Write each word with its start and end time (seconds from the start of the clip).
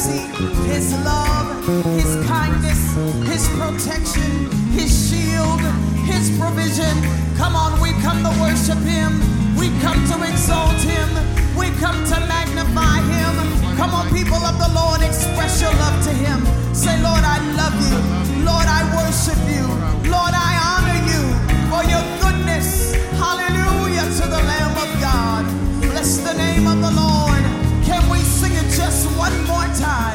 mercy, 0.00 0.20
His 0.68 0.92
love, 1.04 1.66
His 1.96 2.26
kindness, 2.26 2.94
His 3.28 3.48
protection, 3.58 4.50
His 4.72 4.90
shield, 4.90 5.60
His 6.08 6.30
provision. 6.38 6.94
Come 7.36 7.56
on, 7.56 7.80
we 7.80 7.92
come 8.00 8.22
to 8.24 8.32
worship 8.40 8.78
Him. 8.78 9.20
We 9.56 9.68
come 9.80 10.00
to 10.08 10.22
exalt 10.24 10.80
Him. 10.80 11.08
We 11.56 11.70
come 11.78 11.98
to 12.12 12.16
magnify 12.26 13.00
Him. 13.12 13.76
Come 13.76 13.90
on, 13.90 14.08
people 14.10 14.40
of 14.40 14.56
the 14.58 14.72
Lord, 14.74 15.02
express 15.02 15.60
your 15.60 15.72
love 15.74 16.02
to 16.04 16.12
Him. 16.12 16.40
Say, 16.74 16.96
Lord, 17.02 17.24
I 17.24 17.38
love 17.60 17.76
you. 17.84 18.44
Lord, 18.44 18.66
I 18.66 18.80
worship 18.96 19.40
you. 19.48 19.66
Lord, 20.10 20.34
I 20.34 20.59
time? 29.80 30.09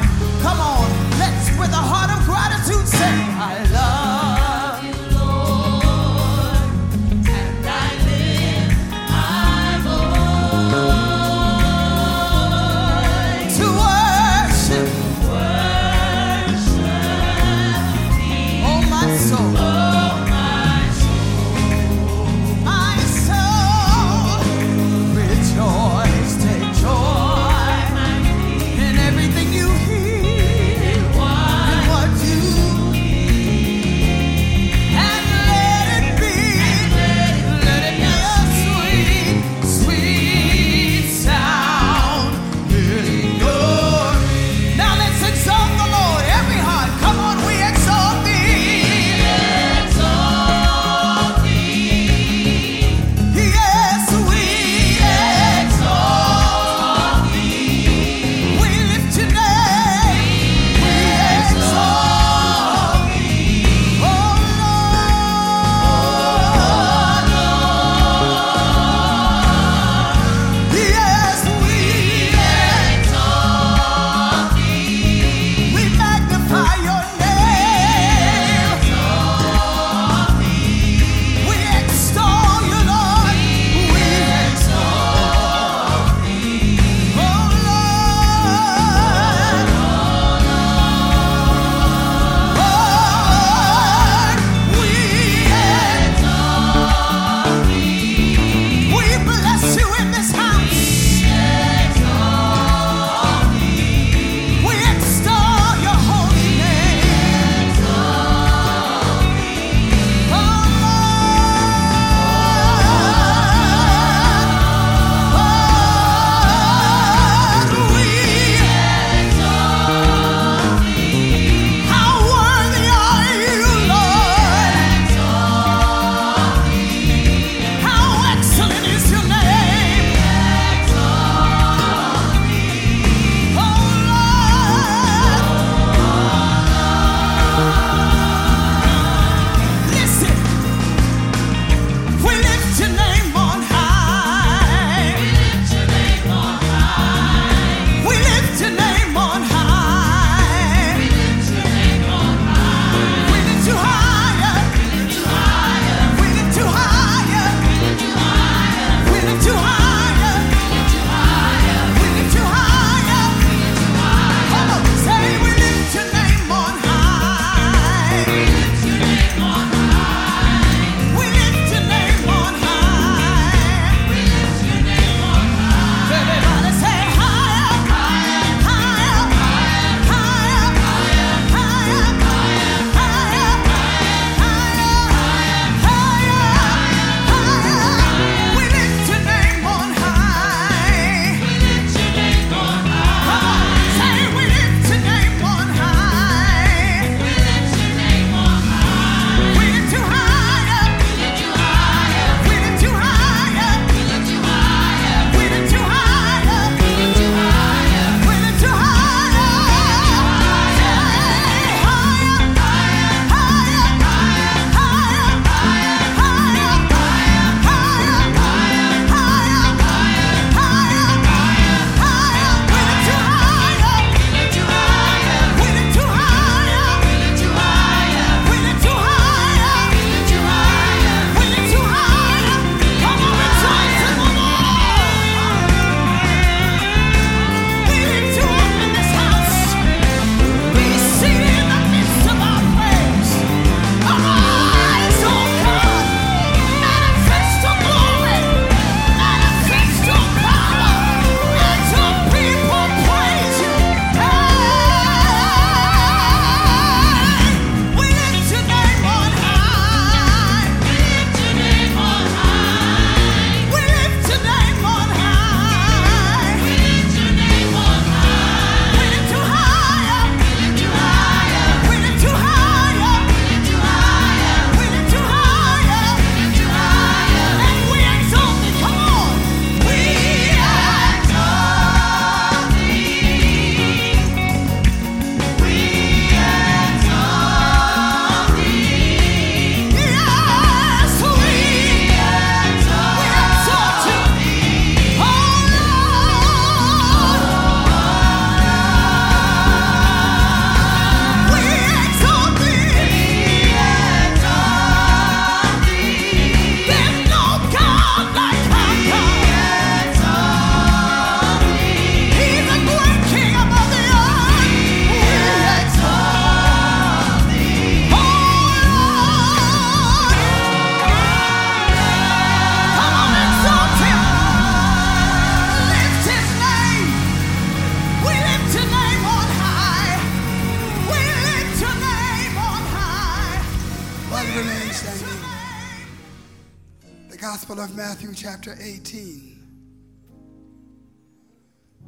Chapter 338.36 338.76
18. 338.78 339.66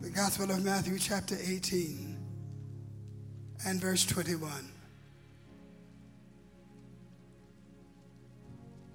The 0.02 0.10
Gospel 0.10 0.50
of 0.50 0.62
Matthew, 0.62 0.98
chapter 0.98 1.34
18, 1.42 2.19
and 3.66 3.80
verse 3.80 4.04
21. 4.04 4.50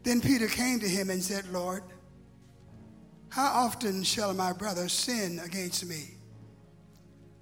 Then 0.04 0.22
Peter 0.22 0.46
came 0.46 0.80
to 0.80 0.88
him 0.88 1.10
and 1.10 1.24
said, 1.24 1.52
Lord, 1.52 1.82
how 3.30 3.66
often 3.66 4.04
shall 4.04 4.36
my 4.36 4.54
brother 4.54 4.88
sin 4.88 5.42
against 5.44 5.88
me 5.88 6.12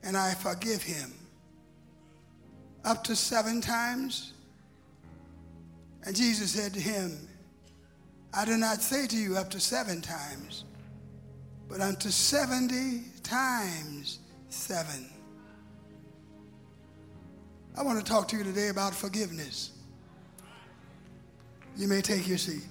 and 0.03 0.15
I 0.15 0.35
forgive 0.35 0.81
him? 0.81 1.11
Up 2.85 3.03
to 3.03 3.15
seven 3.15 3.59
times? 3.59 4.33
And 6.05 6.15
Jesus 6.15 6.51
said 6.51 6.73
to 6.75 6.79
him, 6.79 7.27
I 8.33 8.45
do 8.45 8.55
not 8.57 8.81
say 8.81 9.07
to 9.07 9.15
you 9.15 9.37
up 9.37 9.49
to 9.49 9.59
seven 9.59 10.01
times, 10.01 10.63
but 11.67 11.81
unto 11.81 12.09
70 12.09 13.03
times 13.23 14.19
seven. 14.49 15.09
I 17.77 17.83
want 17.83 17.99
to 17.99 18.05
talk 18.05 18.27
to 18.29 18.37
you 18.37 18.43
today 18.43 18.69
about 18.69 18.93
forgiveness. 18.93 19.71
You 21.75 21.87
may 21.87 22.01
take 22.01 22.27
your 22.27 22.37
seat. 22.37 22.65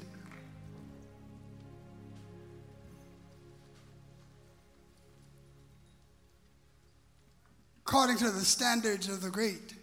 According 7.87 8.19
to 8.19 8.31
the 8.31 8.45
standards 8.45 9.09
of 9.09 9.21
the 9.21 9.31
great 9.31 9.75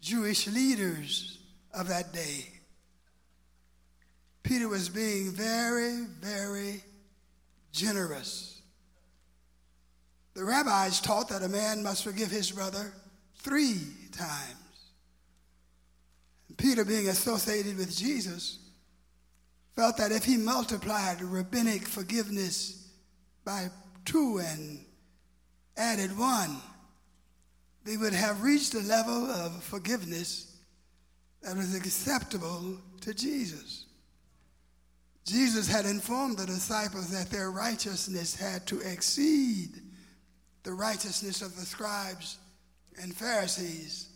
Jewish 0.00 0.46
leaders 0.46 1.38
of 1.74 1.88
that 1.88 2.12
day, 2.12 2.55
Peter 4.46 4.68
was 4.68 4.88
being 4.88 5.32
very, 5.32 6.04
very 6.20 6.80
generous. 7.72 8.62
The 10.34 10.44
rabbis 10.44 11.00
taught 11.00 11.30
that 11.30 11.42
a 11.42 11.48
man 11.48 11.82
must 11.82 12.04
forgive 12.04 12.30
his 12.30 12.52
brother 12.52 12.92
three 13.38 13.80
times. 14.12 14.54
Peter, 16.56 16.84
being 16.84 17.08
associated 17.08 17.76
with 17.76 17.94
Jesus, 17.94 18.60
felt 19.74 19.96
that 19.96 20.12
if 20.12 20.24
he 20.24 20.36
multiplied 20.36 21.20
rabbinic 21.22 21.86
forgiveness 21.86 22.88
by 23.44 23.68
two 24.04 24.38
and 24.38 24.78
added 25.76 26.16
one, 26.16 26.56
they 27.84 27.96
would 27.96 28.14
have 28.14 28.42
reached 28.42 28.74
a 28.74 28.80
level 28.80 29.26
of 29.26 29.62
forgiveness 29.64 30.56
that 31.42 31.56
was 31.56 31.74
acceptable 31.74 32.78
to 33.00 33.12
Jesus. 33.12 33.85
Jesus 35.26 35.66
had 35.68 35.84
informed 35.84 36.38
the 36.38 36.46
disciples 36.46 37.10
that 37.10 37.30
their 37.30 37.50
righteousness 37.50 38.34
had 38.34 38.66
to 38.68 38.80
exceed 38.80 39.82
the 40.62 40.72
righteousness 40.72 41.42
of 41.42 41.56
the 41.56 41.66
scribes 41.66 42.38
and 43.02 43.14
Pharisees. 43.14 44.08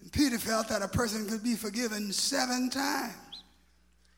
And 0.00 0.10
Peter 0.10 0.38
felt 0.38 0.68
that 0.68 0.82
a 0.82 0.88
person 0.88 1.28
could 1.28 1.44
be 1.44 1.54
forgiven 1.54 2.12
seven 2.12 2.70
times 2.70 3.14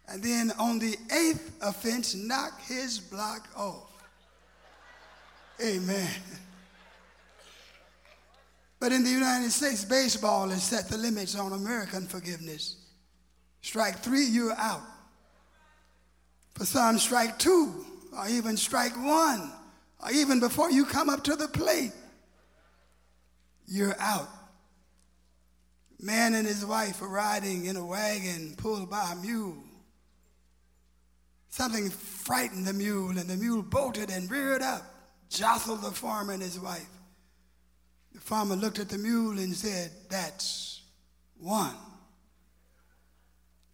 and 0.09 0.23
then 0.23 0.53
on 0.59 0.79
the 0.79 0.97
eighth 1.13 1.57
offense 1.61 2.15
knock 2.15 2.61
his 2.63 2.99
block 2.99 3.47
off. 3.55 3.93
Amen. 5.63 6.09
But 8.81 8.93
in 8.93 9.03
the 9.03 9.11
United 9.11 9.51
States, 9.51 9.85
baseball 9.85 10.49
has 10.49 10.63
set 10.63 10.89
the 10.89 10.97
limits 10.97 11.37
on 11.37 11.53
American 11.53 12.07
forgiveness. 12.07 12.77
Strike 13.61 13.99
three, 13.99 14.25
you're 14.25 14.55
out. 14.55 14.83
For 16.59 16.67
some, 16.67 16.99
strike 16.99 17.39
two, 17.39 17.87
or 18.13 18.27
even 18.29 18.57
strike 18.57 18.97
one, 18.97 19.53
or 20.03 20.11
even 20.11 20.41
before 20.41 20.73
you 20.73 20.85
come 20.85 21.09
up 21.09 21.23
to 21.25 21.37
the 21.37 21.47
plate, 21.47 21.93
you're 23.69 23.95
out. 24.01 24.29
Man 26.01 26.35
and 26.35 26.47
his 26.47 26.67
wife 26.67 27.01
are 27.01 27.09
riding 27.09 27.67
in 27.67 27.77
a 27.77 27.85
wagon 27.85 28.55
pulled 28.57 28.91
by 28.91 29.13
a 29.13 29.17
mule. 29.17 29.63
Something 31.49 31.91
frightened 31.91 32.67
the 32.67 32.73
mule, 32.73 33.11
and 33.11 33.31
the 33.31 33.37
mule 33.37 33.63
bolted 33.63 34.11
and 34.11 34.29
reared 34.29 34.63
up, 34.63 34.83
jostled 35.31 35.83
the 35.83 35.93
farmer 35.93 36.33
and 36.33 36.43
his 36.43 36.59
wife. 36.59 36.91
The 38.15 38.21
farmer 38.21 38.57
looked 38.57 38.81
at 38.81 38.89
the 38.89 38.99
mule 38.99 39.39
and 39.39 39.55
said, 39.55 39.93
That's 40.11 40.83
one. 41.39 41.77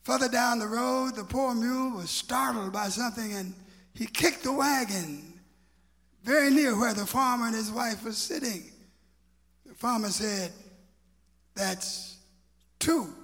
Further 0.05 0.29
down 0.29 0.59
the 0.59 0.67
road, 0.69 1.17
the 1.17 1.25
poor 1.25 1.55
mule 1.55 1.97
was 1.97 2.11
startled 2.11 2.73
by 2.73 2.89
something 2.89 3.33
and 3.33 3.55
he 3.95 4.07
kicked 4.07 4.43
the 4.43 4.53
wagon 4.53 5.35
very 6.25 6.51
near 6.51 6.79
where 6.79 6.95
the 6.95 7.07
farmer 7.07 7.47
and 7.47 7.55
his 7.55 7.71
wife 7.71 8.05
were 8.05 8.13
sitting. 8.13 8.71
The 9.67 9.75
farmer 9.75 10.09
said, 10.09 10.53
That's 11.55 12.17
two. 12.79 13.15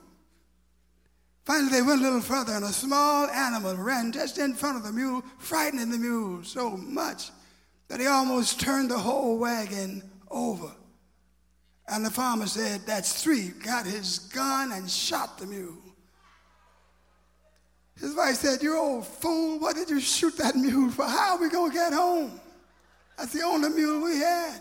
Finally, 1.45 1.71
they 1.71 1.83
went 1.83 2.01
a 2.01 2.05
little 2.05 2.21
further, 2.21 2.53
and 2.53 2.65
a 2.65 2.69
small 2.69 3.27
animal 3.29 3.75
ran 3.75 4.13
just 4.13 4.39
in 4.39 4.55
front 4.55 4.77
of 4.77 4.85
the 4.85 4.93
mule, 4.93 5.25
frightening 5.39 5.91
the 5.91 5.99
mule 5.99 6.45
so 6.45 6.77
much 6.77 7.31
that 7.89 7.99
he 7.99 8.07
almost 8.07 8.61
turned 8.61 8.91
the 8.91 8.99
whole 8.99 9.39
wagon 9.39 10.03
over. 10.31 10.71
And 11.89 12.05
the 12.05 12.11
farmer 12.11 12.47
said, 12.47 12.83
That's 12.87 13.23
three. 13.23 13.49
Got 13.49 13.87
his 13.87 14.19
gun 14.19 14.73
and 14.73 14.89
shot 14.89 15.39
the 15.39 15.47
mule. 15.47 15.90
His 18.01 18.15
wife 18.15 18.37
said, 18.37 18.63
You 18.63 18.79
old 18.79 19.07
fool, 19.07 19.59
what 19.59 19.77
did 19.77 19.91
you 19.91 20.01
shoot 20.01 20.37
that 20.39 20.57
mule 20.57 20.91
for? 20.91 21.05
How 21.05 21.37
are 21.37 21.41
we 21.41 21.51
going 21.51 21.71
to 21.71 21.77
get 21.77 21.93
home? 21.93 22.41
That's 23.19 23.33
the 23.33 23.43
only 23.43 23.69
mule 23.69 24.03
we 24.03 24.17
had. 24.17 24.61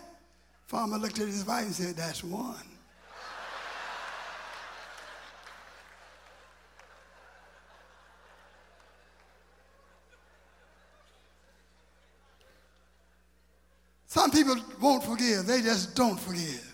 Farmer 0.67 0.97
looked 0.97 1.19
at 1.19 1.27
his 1.27 1.45
wife 1.45 1.65
and 1.65 1.73
said, 1.73 1.95
That's 1.95 2.23
one. 2.23 2.55
Some 14.05 14.31
people 14.31 14.55
won't 14.81 15.03
forgive, 15.03 15.45
they 15.45 15.61
just 15.61 15.95
don't 15.95 16.19
forgive. 16.19 16.65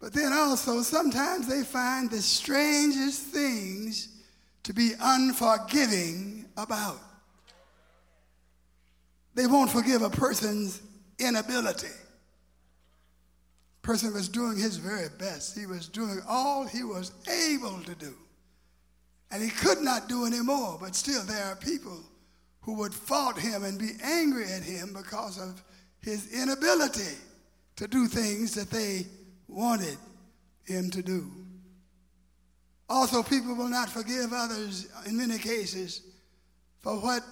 But 0.00 0.12
then 0.12 0.32
also, 0.32 0.82
sometimes 0.82 1.48
they 1.48 1.62
find 1.62 2.10
the 2.10 2.20
strangest 2.20 3.22
things 3.22 4.17
to 4.64 4.72
be 4.72 4.92
unforgiving 5.00 6.44
about. 6.56 6.98
They 9.34 9.46
won't 9.46 9.70
forgive 9.70 10.02
a 10.02 10.10
person's 10.10 10.82
inability. 11.18 11.86
Person 13.82 14.12
was 14.12 14.28
doing 14.28 14.56
his 14.56 14.76
very 14.76 15.08
best. 15.18 15.56
He 15.56 15.66
was 15.66 15.88
doing 15.88 16.20
all 16.28 16.66
he 16.66 16.82
was 16.82 17.12
able 17.28 17.80
to 17.84 17.94
do. 17.94 18.14
And 19.30 19.42
he 19.42 19.50
could 19.50 19.80
not 19.80 20.08
do 20.08 20.26
any 20.26 20.40
more, 20.40 20.76
but 20.80 20.94
still 20.94 21.22
there 21.22 21.44
are 21.44 21.56
people 21.56 22.00
who 22.62 22.74
would 22.74 22.92
fault 22.92 23.38
him 23.38 23.64
and 23.64 23.78
be 23.78 23.92
angry 24.02 24.44
at 24.44 24.62
him 24.62 24.92
because 24.92 25.38
of 25.38 25.62
his 26.00 26.32
inability 26.32 27.16
to 27.76 27.86
do 27.86 28.06
things 28.06 28.54
that 28.54 28.70
they 28.70 29.06
wanted 29.46 29.96
him 30.64 30.90
to 30.90 31.02
do. 31.02 31.30
Also, 32.88 33.22
people 33.22 33.54
will 33.54 33.68
not 33.68 33.90
forgive 33.90 34.32
others 34.32 34.88
in 35.06 35.16
many 35.16 35.38
cases 35.38 36.02
for 36.80 36.94
what 36.94 37.22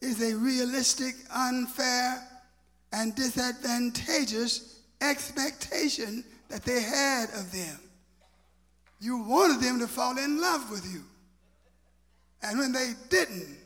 is 0.00 0.22
a 0.22 0.36
realistic, 0.36 1.14
unfair, 1.34 2.22
and 2.92 3.14
disadvantageous 3.14 4.80
expectation 5.00 6.24
that 6.48 6.62
they 6.62 6.80
had 6.80 7.30
of 7.30 7.50
them. 7.52 7.78
You 9.00 9.18
wanted 9.18 9.60
them 9.60 9.80
to 9.80 9.88
fall 9.88 10.16
in 10.18 10.40
love 10.40 10.70
with 10.70 10.86
you. 10.92 11.02
And 12.42 12.58
when 12.58 12.72
they 12.72 12.92
didn't, 13.08 13.58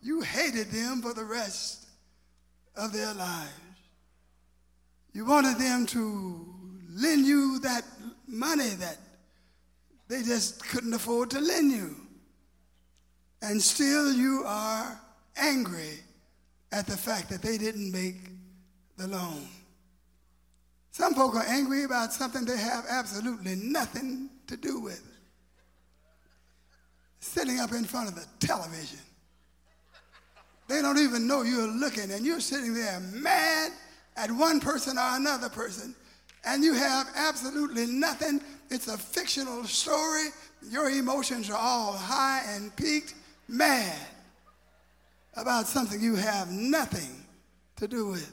you 0.00 0.20
hated 0.22 0.70
them 0.70 1.02
for 1.02 1.12
the 1.12 1.24
rest 1.24 1.86
of 2.76 2.92
their 2.92 3.12
lives. 3.12 3.50
You 5.12 5.24
wanted 5.24 5.58
them 5.58 5.84
to 5.86 6.46
lend 6.90 7.26
you 7.26 7.58
that 7.60 7.84
money 8.26 8.68
that 8.68 8.98
they 10.08 10.22
just 10.22 10.66
couldn't 10.68 10.94
afford 10.94 11.30
to 11.30 11.40
lend 11.40 11.70
you. 11.70 11.94
And 13.42 13.62
still 13.62 14.12
you 14.12 14.42
are 14.46 15.00
angry 15.36 16.00
at 16.72 16.86
the 16.86 16.96
fact 16.96 17.30
that 17.30 17.42
they 17.42 17.56
didn't 17.58 17.92
make 17.92 18.16
the 18.96 19.06
loan. 19.06 19.46
Some 20.90 21.14
folk 21.14 21.36
are 21.36 21.46
angry 21.46 21.84
about 21.84 22.12
something 22.12 22.44
they 22.44 22.56
have 22.56 22.84
absolutely 22.88 23.54
nothing 23.54 24.30
to 24.48 24.56
do 24.56 24.80
with. 24.80 25.02
Sitting 27.20 27.60
up 27.60 27.72
in 27.72 27.84
front 27.84 28.08
of 28.08 28.14
the 28.14 28.26
television. 28.44 28.98
They 30.66 30.82
don't 30.82 30.98
even 30.98 31.26
know 31.26 31.42
you're 31.42 31.66
looking, 31.66 32.10
and 32.10 32.26
you're 32.26 32.40
sitting 32.40 32.74
there 32.74 33.00
mad 33.12 33.72
at 34.16 34.30
one 34.30 34.60
person 34.60 34.98
or 34.98 35.16
another 35.16 35.48
person, 35.48 35.94
and 36.44 36.62
you 36.62 36.74
have 36.74 37.06
absolutely 37.14 37.86
nothing 37.86 38.40
it's 38.70 38.88
a 38.88 38.98
fictional 38.98 39.64
story. 39.64 40.28
Your 40.70 40.90
emotions 40.90 41.50
are 41.50 41.56
all 41.58 41.92
high 41.92 42.42
and 42.48 42.74
peaked 42.76 43.14
mad 43.48 43.96
about 45.36 45.66
something 45.66 46.00
you 46.00 46.16
have 46.16 46.50
nothing 46.50 47.24
to 47.76 47.88
do 47.88 48.08
with. 48.08 48.32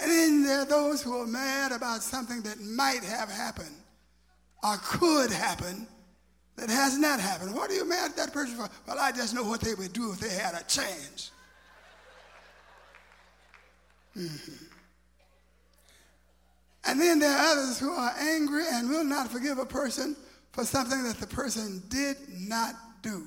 And 0.00 0.10
then 0.10 0.42
there 0.44 0.60
are 0.60 0.66
those 0.66 1.02
who 1.02 1.20
are 1.20 1.26
mad 1.26 1.72
about 1.72 2.02
something 2.02 2.42
that 2.42 2.60
might 2.60 3.04
have 3.04 3.30
happened 3.30 3.74
or 4.62 4.76
could 4.82 5.30
happen 5.30 5.86
that 6.56 6.70
has 6.70 6.98
not 6.98 7.20
happened. 7.20 7.54
What 7.54 7.70
are 7.70 7.74
you 7.74 7.88
mad 7.88 8.10
at 8.10 8.16
that 8.16 8.32
person 8.32 8.56
for? 8.56 8.68
Well, 8.86 8.98
I 8.98 9.12
just 9.12 9.34
know 9.34 9.44
what 9.44 9.60
they 9.60 9.74
would 9.74 9.92
do 9.92 10.12
if 10.12 10.20
they 10.20 10.30
had 10.30 10.54
a 10.54 10.64
chance. 10.64 11.30
Mm-hmm. 14.16 14.73
And 16.94 17.02
then 17.02 17.18
there 17.18 17.36
are 17.36 17.50
others 17.50 17.80
who 17.80 17.90
are 17.90 18.14
angry 18.20 18.62
and 18.72 18.88
will 18.88 19.02
not 19.02 19.28
forgive 19.28 19.58
a 19.58 19.66
person 19.66 20.14
for 20.52 20.64
something 20.64 21.02
that 21.02 21.16
the 21.16 21.26
person 21.26 21.82
did 21.88 22.16
not 22.38 22.76
do. 23.02 23.26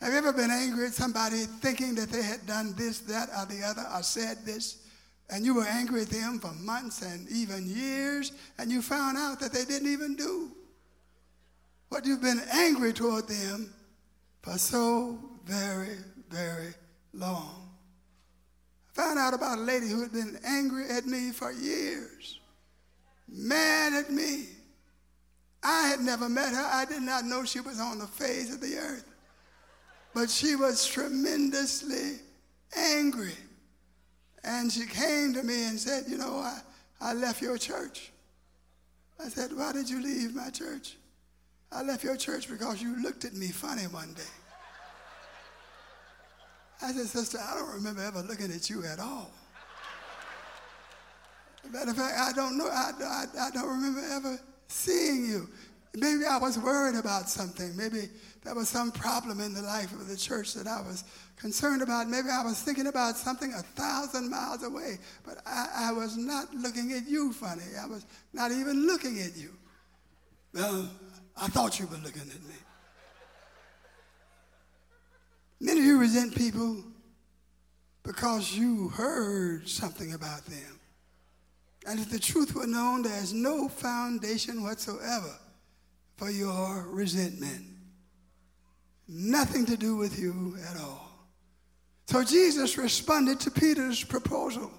Have 0.00 0.12
you 0.12 0.18
ever 0.18 0.32
been 0.32 0.50
angry 0.50 0.86
at 0.86 0.92
somebody 0.92 1.44
thinking 1.60 1.94
that 1.94 2.08
they 2.08 2.24
had 2.24 2.44
done 2.44 2.74
this, 2.76 2.98
that, 3.02 3.28
or 3.38 3.46
the 3.46 3.62
other, 3.62 3.84
or 3.94 4.02
said 4.02 4.38
this, 4.44 4.84
and 5.30 5.44
you 5.44 5.54
were 5.54 5.64
angry 5.64 6.02
at 6.02 6.08
them 6.08 6.40
for 6.40 6.52
months 6.54 7.02
and 7.02 7.28
even 7.28 7.68
years, 7.68 8.32
and 8.58 8.68
you 8.68 8.82
found 8.82 9.16
out 9.16 9.38
that 9.38 9.52
they 9.52 9.64
didn't 9.64 9.92
even 9.92 10.16
do 10.16 10.50
what 11.90 12.04
you've 12.04 12.20
been 12.20 12.42
angry 12.52 12.92
toward 12.92 13.28
them 13.28 13.72
for 14.42 14.58
so 14.58 15.20
very, 15.44 15.98
very 16.30 16.74
long? 17.12 17.70
I 18.90 19.02
found 19.02 19.20
out 19.20 19.34
about 19.34 19.58
a 19.58 19.60
lady 19.60 19.88
who 19.88 20.02
had 20.02 20.12
been 20.12 20.40
angry 20.44 20.88
at 20.90 21.06
me 21.06 21.30
for 21.30 21.52
years, 21.52 22.40
mad 23.28 23.92
at 23.92 24.10
me. 24.10 24.46
I 25.62 25.88
had 25.88 26.00
never 26.00 26.28
met 26.28 26.54
her. 26.54 26.68
I 26.72 26.84
did 26.84 27.02
not 27.02 27.24
know 27.24 27.44
she 27.44 27.60
was 27.60 27.80
on 27.80 27.98
the 27.98 28.06
face 28.06 28.52
of 28.52 28.60
the 28.60 28.76
earth. 28.76 29.04
But 30.14 30.30
she 30.30 30.54
was 30.54 30.86
tremendously 30.86 32.20
angry. 32.76 33.34
And 34.44 34.70
she 34.70 34.86
came 34.86 35.34
to 35.34 35.42
me 35.42 35.66
and 35.66 35.78
said, 35.78 36.04
You 36.06 36.18
know, 36.18 36.36
I, 36.36 36.60
I 37.00 37.12
left 37.14 37.42
your 37.42 37.58
church. 37.58 38.12
I 39.22 39.28
said, 39.28 39.50
Why 39.54 39.72
did 39.72 39.90
you 39.90 40.00
leave 40.00 40.34
my 40.34 40.50
church? 40.50 40.96
I 41.72 41.82
left 41.82 42.04
your 42.04 42.16
church 42.16 42.48
because 42.48 42.80
you 42.80 43.02
looked 43.02 43.24
at 43.24 43.34
me 43.34 43.48
funny 43.48 43.82
one 43.88 44.12
day. 44.14 44.22
I 46.80 46.92
said, 46.92 47.06
Sister, 47.06 47.38
I 47.42 47.54
don't 47.54 47.74
remember 47.74 48.02
ever 48.02 48.22
looking 48.22 48.52
at 48.52 48.70
you 48.70 48.84
at 48.84 49.00
all. 49.00 49.30
Matter 51.72 51.90
of 51.90 51.96
fact, 51.96 52.14
I 52.18 52.32
don't 52.32 52.56
know, 52.58 52.68
I, 52.68 52.92
I, 53.02 53.24
I 53.46 53.50
don't 53.50 53.68
remember 53.68 54.00
ever 54.12 54.38
seeing 54.68 55.26
you. 55.26 55.48
Maybe 55.94 56.24
I 56.30 56.38
was 56.38 56.58
worried 56.58 56.96
about 56.96 57.28
something. 57.28 57.74
Maybe 57.76 58.08
there 58.44 58.54
was 58.54 58.68
some 58.68 58.92
problem 58.92 59.40
in 59.40 59.54
the 59.54 59.62
life 59.62 59.92
of 59.92 60.08
the 60.08 60.16
church 60.16 60.52
that 60.54 60.66
I 60.66 60.80
was 60.82 61.04
concerned 61.36 61.82
about. 61.82 62.08
Maybe 62.08 62.28
I 62.30 62.42
was 62.42 62.60
thinking 62.60 62.86
about 62.86 63.16
something 63.16 63.52
a 63.54 63.62
thousand 63.62 64.30
miles 64.30 64.62
away, 64.62 64.98
but 65.24 65.38
I, 65.46 65.88
I 65.88 65.92
was 65.92 66.16
not 66.16 66.54
looking 66.54 66.92
at 66.92 67.08
you 67.08 67.32
funny. 67.32 67.64
I 67.82 67.86
was 67.86 68.04
not 68.32 68.52
even 68.52 68.86
looking 68.86 69.20
at 69.20 69.36
you. 69.36 69.50
Well, 70.52 70.88
I 71.36 71.48
thought 71.48 71.78
you 71.78 71.86
were 71.86 71.96
looking 71.96 72.22
at 72.22 72.42
me. 72.42 72.54
Many 75.60 75.80
of 75.80 75.86
you 75.86 75.98
resent 75.98 76.34
people 76.34 76.84
because 78.02 78.54
you 78.54 78.88
heard 78.88 79.68
something 79.68 80.12
about 80.12 80.44
them. 80.44 80.78
And 81.86 82.00
if 82.00 82.10
the 82.10 82.18
truth 82.18 82.54
were 82.54 82.66
known, 82.66 83.02
there's 83.02 83.32
no 83.32 83.68
foundation 83.68 84.62
whatsoever 84.62 85.32
for 86.16 86.30
your 86.30 86.88
resentment. 86.88 87.64
Nothing 89.08 89.64
to 89.66 89.76
do 89.76 89.96
with 89.96 90.18
you 90.18 90.56
at 90.68 90.80
all. 90.80 91.08
So 92.08 92.24
Jesus 92.24 92.76
responded 92.76 93.38
to 93.40 93.52
Peter's 93.52 94.02
proposal 94.02 94.72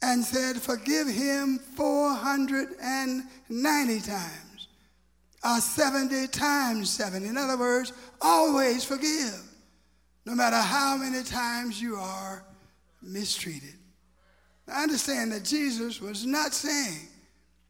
and 0.00 0.24
said, 0.24 0.56
Forgive 0.56 1.06
him 1.06 1.58
490 1.74 4.00
times, 4.00 4.68
or 5.44 5.60
70 5.60 6.28
times 6.28 6.88
7. 6.90 7.24
In 7.24 7.36
other 7.36 7.58
words, 7.58 7.92
always 8.22 8.84
forgive 8.84 9.42
no 10.24 10.34
matter 10.34 10.56
how 10.56 10.96
many 10.96 11.22
times 11.22 11.78
you 11.80 11.96
are 11.96 12.42
mistreated. 13.02 13.74
Now, 14.66 14.82
understand 14.82 15.32
that 15.32 15.44
Jesus 15.44 16.00
was 16.00 16.26
not 16.26 16.52
saying 16.52 17.08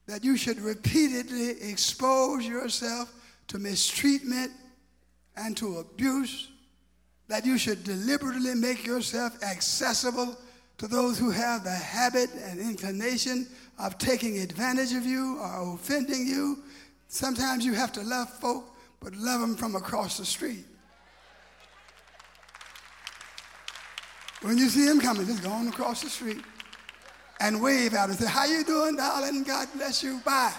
that 0.07 0.25
you 0.25 0.37
should 0.37 0.61
repeatedly 0.61 1.51
expose 1.71 2.47
yourself 2.47 3.13
to 3.49 3.59
mistreatment 3.59 4.51
and 5.37 5.57
to 5.57 5.79
abuse, 5.79 6.49
that 7.29 7.45
you 7.45 7.59
should 7.59 7.85
deliberately 7.85 8.55
make 8.55 8.87
yourself 8.87 9.43
accessible 9.43 10.37
to 10.79 10.87
those 10.87 11.19
who 11.19 11.31
have 11.31 11.65
the 11.65 11.71
habit 11.71 12.31
and 12.45 12.61
inclination 12.61 13.47
of 13.79 13.99
taking 13.99 14.39
advantage 14.39 14.93
of 14.93 15.05
you 15.05 15.39
or 15.39 15.75
offending 15.75 16.27
you. 16.27 16.63
Sometimes 17.09 17.65
you 17.65 17.73
have 17.73 17.93
to 17.93 18.03
love 18.03 18.31
folk, 18.41 18.65
but 19.01 19.15
love 19.17 19.41
them 19.41 19.57
from 19.57 19.75
across 19.75 20.19
the 20.19 20.25
street. 20.25 20.65
When 24.43 24.59
you 24.59 24.69
see 24.69 24.87
him 24.87 25.01
coming, 25.01 25.27
just 25.27 25.43
go 25.43 25.51
on 25.51 25.69
across 25.69 26.03
the 26.03 26.11
street 26.11 26.43
and 27.41 27.63
wave 27.63 27.93
him 27.93 28.11
and 28.11 28.19
say, 28.19 28.27
how 28.27 28.45
you 28.45 28.65
doing, 28.65 28.97
darling? 28.97 29.43
God 29.43 29.69
bless 29.75 30.03
you. 30.03 30.21
Bye. 30.25 30.55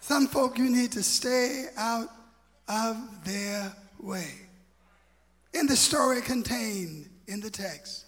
Some 0.00 0.26
folk, 0.26 0.58
you 0.58 0.68
need 0.68 0.92
to 0.92 1.02
stay 1.02 1.66
out 1.76 2.08
of 2.68 2.96
their 3.24 3.72
way. 4.00 4.30
In 5.54 5.66
the 5.66 5.76
story 5.76 6.20
contained 6.20 7.08
in 7.26 7.40
the 7.40 7.50
text, 7.50 8.06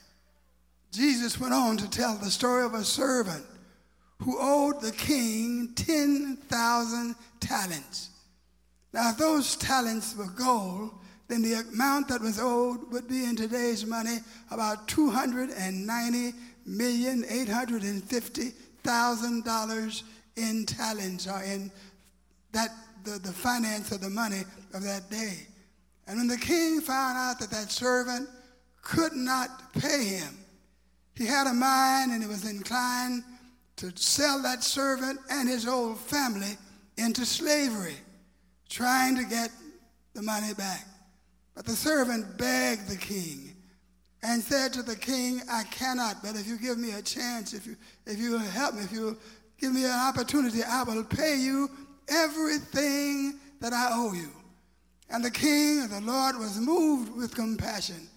Jesus 0.92 1.40
went 1.40 1.54
on 1.54 1.76
to 1.76 1.88
tell 1.88 2.16
the 2.16 2.30
story 2.30 2.64
of 2.64 2.74
a 2.74 2.84
servant 2.84 3.44
who 4.20 4.36
owed 4.40 4.80
the 4.80 4.92
king 4.92 5.72
10,000 5.74 7.16
talents. 7.40 8.10
Now, 8.92 9.10
if 9.10 9.18
those 9.18 9.56
talents 9.56 10.16
were 10.16 10.30
gold, 10.36 10.92
then 11.28 11.42
the 11.42 11.54
amount 11.54 12.08
that 12.08 12.20
was 12.20 12.38
owed 12.40 12.92
would 12.92 13.08
be 13.08 13.24
in 13.24 13.34
today's 13.34 13.84
money 13.84 14.18
about 14.50 14.86
two 14.86 15.10
hundred 15.10 15.50
and 15.50 15.86
ninety 15.86 16.32
million 16.66 17.24
eight 17.28 17.48
hundred 17.48 17.82
and 17.82 18.02
fifty 18.02 18.50
thousand 18.82 19.44
dollars 19.44 20.04
in 20.36 20.66
talents 20.66 21.26
or 21.26 21.42
in 21.42 21.70
that 22.52 22.70
the, 23.04 23.18
the 23.18 23.32
finance 23.32 23.92
of 23.92 24.00
the 24.00 24.10
money 24.10 24.42
of 24.72 24.82
that 24.82 25.10
day. 25.10 25.46
And 26.06 26.18
when 26.18 26.28
the 26.28 26.36
king 26.38 26.80
found 26.80 27.16
out 27.16 27.38
that 27.40 27.50
that 27.50 27.70
servant 27.70 28.28
could 28.82 29.14
not 29.14 29.72
pay 29.72 30.04
him, 30.04 30.36
he 31.14 31.26
had 31.26 31.46
a 31.46 31.54
mind 31.54 32.12
and 32.12 32.22
he 32.22 32.28
was 32.28 32.48
inclined 32.48 33.22
to 33.76 33.92
sell 33.96 34.42
that 34.42 34.62
servant 34.62 35.18
and 35.30 35.48
his 35.48 35.64
whole 35.64 35.94
family 35.94 36.56
into 36.96 37.24
slavery, 37.24 37.96
trying 38.68 39.16
to 39.16 39.24
get 39.24 39.50
the 40.14 40.22
money 40.22 40.54
back. 40.54 40.86
But 41.54 41.66
the 41.66 41.72
servant 41.72 42.36
begged 42.38 42.88
the 42.88 42.96
king 42.96 43.53
and 44.24 44.42
said 44.42 44.72
to 44.72 44.82
the 44.82 44.96
king, 44.96 45.42
I 45.52 45.64
cannot, 45.64 46.22
but 46.22 46.34
if 46.34 46.46
you 46.46 46.56
give 46.56 46.78
me 46.78 46.92
a 46.92 47.02
chance, 47.02 47.52
if 47.52 47.66
you, 47.66 47.76
if 48.06 48.18
you 48.18 48.38
help 48.38 48.74
me, 48.74 48.82
if 48.82 48.90
you 48.90 49.18
give 49.60 49.74
me 49.74 49.84
an 49.84 49.90
opportunity, 49.90 50.62
I 50.62 50.82
will 50.82 51.04
pay 51.04 51.36
you 51.36 51.68
everything 52.08 53.38
that 53.60 53.74
I 53.74 53.90
owe 53.92 54.14
you. 54.14 54.30
And 55.10 55.22
the 55.22 55.30
king, 55.30 55.82
of 55.82 55.90
the 55.90 56.00
Lord, 56.00 56.38
was 56.38 56.58
moved 56.58 57.14
with 57.14 57.34
compassion. 57.34 58.08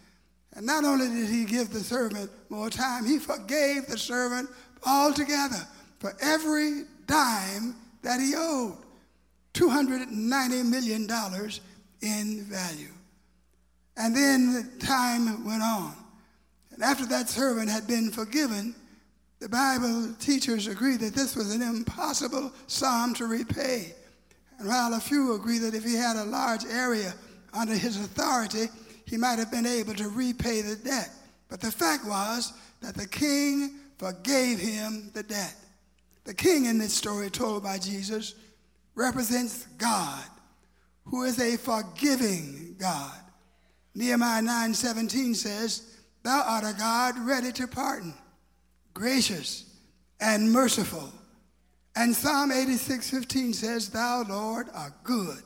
And 0.55 0.65
not 0.65 0.85
only 0.85 1.09
did 1.09 1.27
he 1.27 1.43
give 1.43 1.71
the 1.71 1.81
servant 1.81 2.31
more 2.49 2.69
time, 2.69 3.05
he 3.05 3.19
forgave 3.19 3.87
the 3.87 3.97
servant 3.97 4.49
altogether 4.85 5.67
for 5.99 6.15
every 6.21 6.83
dime 7.05 7.75
that 8.01 8.21
he 8.21 8.33
owed 8.35 8.77
$290 9.53 10.65
million 10.65 11.07
in 12.01 12.43
value. 12.45 12.93
And 13.97 14.15
then 14.15 14.53
the 14.53 14.85
time 14.85 15.43
went 15.45 15.63
on. 15.63 15.93
And 16.71 16.83
after 16.83 17.05
that 17.07 17.29
servant 17.29 17.69
had 17.69 17.87
been 17.87 18.11
forgiven, 18.11 18.75
the 19.39 19.49
Bible 19.49 20.13
teachers 20.19 20.67
agree 20.67 20.97
that 20.97 21.15
this 21.15 21.35
was 21.35 21.53
an 21.53 21.61
impossible 21.61 22.51
sum 22.67 23.13
to 23.15 23.25
repay. 23.25 23.93
And 24.59 24.67
while 24.67 24.93
a 24.93 24.99
few 24.99 25.33
agree 25.33 25.59
that 25.59 25.73
if 25.73 25.83
he 25.83 25.95
had 25.95 26.15
a 26.15 26.23
large 26.23 26.65
area 26.65 27.13
under 27.53 27.73
his 27.73 27.97
authority, 27.97 28.67
he 29.05 29.17
might 29.17 29.39
have 29.39 29.51
been 29.51 29.65
able 29.65 29.93
to 29.95 30.09
repay 30.09 30.61
the 30.61 30.75
debt. 30.75 31.09
But 31.49 31.61
the 31.61 31.71
fact 31.71 32.05
was 32.05 32.53
that 32.81 32.95
the 32.95 33.07
king 33.07 33.79
forgave 33.97 34.59
him 34.59 35.11
the 35.13 35.23
debt. 35.23 35.55
The 36.25 36.33
king 36.33 36.65
in 36.65 36.77
this 36.77 36.93
story 36.93 37.29
told 37.29 37.63
by 37.63 37.77
Jesus 37.77 38.35
represents 38.95 39.65
God, 39.77 40.23
who 41.05 41.23
is 41.23 41.39
a 41.39 41.57
forgiving 41.57 42.75
God. 42.79 43.17
Nehemiah 43.97 44.43
9 44.43 44.75
17 44.75 45.33
says, 45.33 45.97
Thou 46.21 46.43
art 46.47 46.63
a 46.63 46.77
God 46.77 47.17
ready 47.17 47.51
to 47.53 47.67
pardon, 47.67 48.13
gracious 48.93 49.65
and 50.21 50.51
merciful. 50.51 51.11
And 51.95 52.15
Psalm 52.15 52.51
86 52.51 53.09
15 53.09 53.53
says, 53.53 53.89
Thou, 53.89 54.23
Lord, 54.29 54.67
art 54.75 54.93
good 55.03 55.39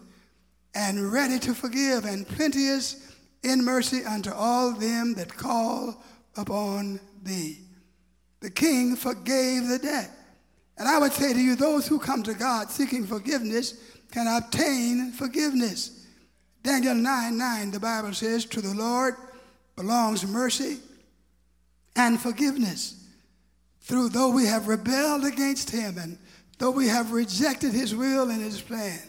and 0.75 1.13
ready 1.13 1.39
to 1.39 1.53
forgive, 1.53 2.03
and 2.03 2.27
plenteous 2.27 3.13
in 3.43 3.63
mercy 3.63 4.03
unto 4.03 4.31
all 4.31 4.73
them 4.73 5.13
that 5.13 5.33
call 5.33 6.03
upon 6.35 6.99
thee. 7.23 7.59
The 8.41 8.49
king 8.49 8.97
forgave 8.97 9.69
the 9.69 9.79
debt. 9.79 10.11
And 10.77 10.89
I 10.89 10.97
would 10.97 11.13
say 11.13 11.31
to 11.31 11.39
you, 11.39 11.55
those 11.55 11.87
who 11.87 11.99
come 11.99 12.23
to 12.23 12.33
God 12.33 12.69
seeking 12.69 13.05
forgiveness 13.05 13.75
can 14.11 14.27
obtain 14.27 15.13
forgiveness. 15.13 16.00
Daniel 16.63 16.95
9 16.95 17.37
9, 17.37 17.71
the 17.71 17.79
Bible 17.79 18.13
says, 18.13 18.45
To 18.45 18.61
the 18.61 18.73
Lord 18.73 19.15
belongs 19.75 20.25
mercy 20.25 20.77
and 21.95 22.19
forgiveness. 22.19 22.97
Through 23.81 24.09
though 24.09 24.29
we 24.29 24.45
have 24.45 24.67
rebelled 24.67 25.25
against 25.25 25.71
him 25.71 25.97
and 25.97 26.17
though 26.59 26.71
we 26.71 26.87
have 26.87 27.11
rejected 27.11 27.73
his 27.73 27.95
will 27.95 28.29
and 28.29 28.41
his 28.41 28.61
plan. 28.61 28.99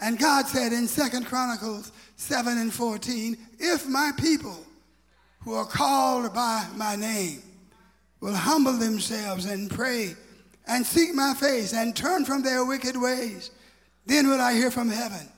And 0.00 0.18
God 0.18 0.46
said 0.46 0.72
in 0.72 0.88
Second 0.88 1.26
Chronicles 1.26 1.92
7 2.16 2.56
and 2.56 2.72
14, 2.72 3.36
if 3.58 3.86
my 3.86 4.12
people 4.18 4.56
who 5.40 5.52
are 5.54 5.66
called 5.66 6.32
by 6.32 6.66
my 6.76 6.96
name 6.96 7.42
will 8.20 8.34
humble 8.34 8.72
themselves 8.72 9.44
and 9.44 9.70
pray 9.70 10.14
and 10.66 10.86
seek 10.86 11.14
my 11.14 11.34
face 11.34 11.74
and 11.74 11.94
turn 11.94 12.24
from 12.24 12.42
their 12.42 12.64
wicked 12.64 12.96
ways, 12.96 13.50
then 14.06 14.28
will 14.28 14.40
I 14.40 14.54
hear 14.54 14.70
from 14.70 14.88
heaven. 14.88 15.28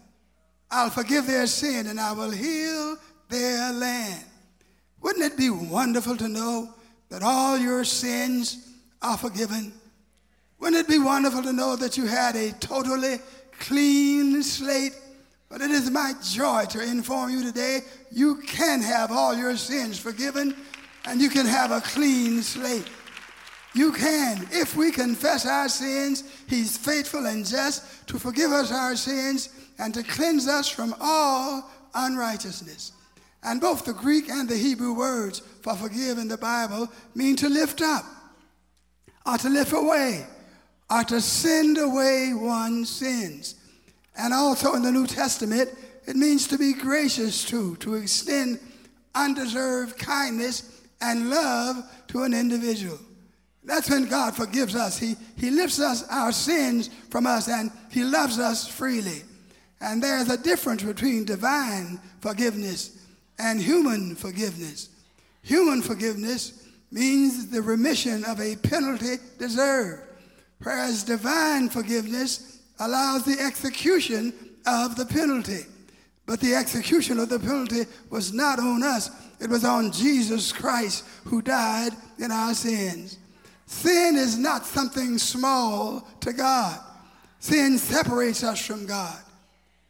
I'll 0.73 0.89
forgive 0.89 1.27
their 1.27 1.47
sin 1.47 1.87
and 1.87 2.01
I 2.01 2.13
will 2.13 2.31
heal 2.31 2.97
their 3.29 3.73
land. 3.73 4.25
Wouldn't 5.03 5.25
it 5.25 5.37
be 5.37 5.51
wonderful 5.51 6.17
to 6.17 6.29
know 6.29 6.75
that 7.11 7.23
all 7.23 7.59
your 7.59 7.85
sins 7.85 8.69
are 9.03 9.19
forgiven? 9.19 9.75
Wouldn't 10.59 10.81
it 10.81 10.89
be 10.89 10.99
wonderful 10.99 11.43
to 11.43 11.53
know 11.53 11.77
that 11.77 11.99
you 11.99 12.07
had 12.07 12.37
a 12.37 12.53
totally 12.53 13.19
clean 13.59 14.43
slate? 14.43 14.97
But 15.51 15.61
it 15.61 15.71
is 15.71 15.91
my 15.91 16.15
joy 16.23 16.65
to 16.71 16.83
inform 16.83 17.31
you 17.31 17.43
today 17.43 17.81
you 18.11 18.37
can 18.37 18.81
have 18.81 19.13
all 19.13 19.37
your 19.37 19.59
sins 19.59 19.99
forgiven 19.99 20.57
and 21.05 21.21
you 21.21 21.29
can 21.29 21.45
have 21.45 21.71
a 21.71 21.83
clean 21.83 22.41
slate. 22.41 22.89
You 23.75 23.93
can. 23.93 24.47
If 24.51 24.77
we 24.77 24.91
confess 24.91 25.47
our 25.47 25.69
sins, 25.69 26.25
He's 26.49 26.77
faithful 26.77 27.27
and 27.27 27.47
just 27.47 28.07
to 28.09 28.19
forgive 28.19 28.51
us 28.53 28.71
our 28.71 28.97
sins 28.97 29.49
and 29.79 29.95
to 29.95 30.03
cleanse 30.03 30.47
us 30.47 30.69
from 30.69 30.95
all 31.01 31.71
unrighteousness. 31.95 32.93
And 33.43 33.61
both 33.61 33.85
the 33.85 33.93
Greek 33.93 34.29
and 34.29 34.49
the 34.49 34.57
Hebrew 34.57 34.95
words 34.95 35.41
for 35.63 35.75
forgive 35.75 36.19
in 36.19 36.29
the 36.29 36.37
Bible 36.37 36.89
mean 37.15 37.35
to 37.37 37.49
lift 37.49 37.81
up, 37.81 38.05
or 39.27 39.39
to 39.39 39.49
lift 39.49 39.73
away, 39.73 40.27
or 40.91 41.03
to 41.05 41.21
send 41.21 41.79
away 41.79 42.33
one's 42.35 42.89
sins. 42.89 43.57
And 44.17 44.35
also 44.35 44.75
in 44.75 44.83
the 44.83 44.93
New 44.93 45.07
Testament, 45.07 45.71
it 46.07 46.17
means 46.17 46.47
to 46.49 46.59
be 46.59 46.75
gracious 46.75 47.45
to, 47.47 47.77
to 47.77 47.95
extend 47.95 48.61
undeserved 49.15 49.99
kindness 49.99 50.83
and 51.01 51.31
love 51.31 51.83
to 52.09 52.23
an 52.23 52.35
individual. 52.35 52.99
That's 53.65 53.89
when 53.89 54.09
God 54.09 54.35
forgives 54.35 54.75
us. 54.75 54.99
He, 54.99 55.15
he 55.37 55.51
lifts 55.51 55.81
us 55.81 56.07
our 56.09 56.33
sins 56.33 56.91
from 57.11 57.27
us 57.27 57.49
and 57.49 57.71
He 57.91 58.03
loves 58.03 58.39
us 58.39 58.67
freely. 58.67 59.23
And 59.81 60.03
there's 60.03 60.31
a 60.31 60.37
difference 60.37 60.83
between 60.83 61.25
divine 61.25 62.01
forgiveness 62.21 62.99
and 63.39 63.61
human 63.61 64.15
forgiveness. 64.15 64.89
Human 65.43 65.83
forgiveness 65.83 66.69
means 66.91 67.49
the 67.49 67.63
remission 67.63 68.25
of 68.25 68.41
a 68.41 68.57
penalty 68.57 69.17
deserved, 69.39 70.03
whereas 70.63 71.03
divine 71.03 71.69
forgiveness 71.69 72.61
allows 72.79 73.25
the 73.25 73.41
execution 73.41 74.33
of 74.67 74.95
the 74.97 75.07
penalty. 75.07 75.63
But 76.27 76.41
the 76.41 76.55
execution 76.55 77.19
of 77.19 77.29
the 77.29 77.41
penalty 77.41 77.83
was 78.11 78.33
not 78.33 78.61
on 78.61 78.83
us, 78.83 79.11
it 79.41 79.51
was 79.51 79.65
on 79.65 79.91
Jesus 79.91 80.53
Christ 80.53 81.05
who 81.25 81.43
died 81.43 81.93
in 82.19 82.31
our 82.31 82.55
sins. 82.55 83.19
Sin 83.67 84.17
is 84.17 84.39
not 84.39 84.67
something 84.67 85.19
small 85.19 86.07
to 86.21 86.33
God. 86.33 86.79
Sin 87.41 87.79
separates 87.79 88.45
us 88.45 88.65
from 88.65 88.87
God. 88.87 89.19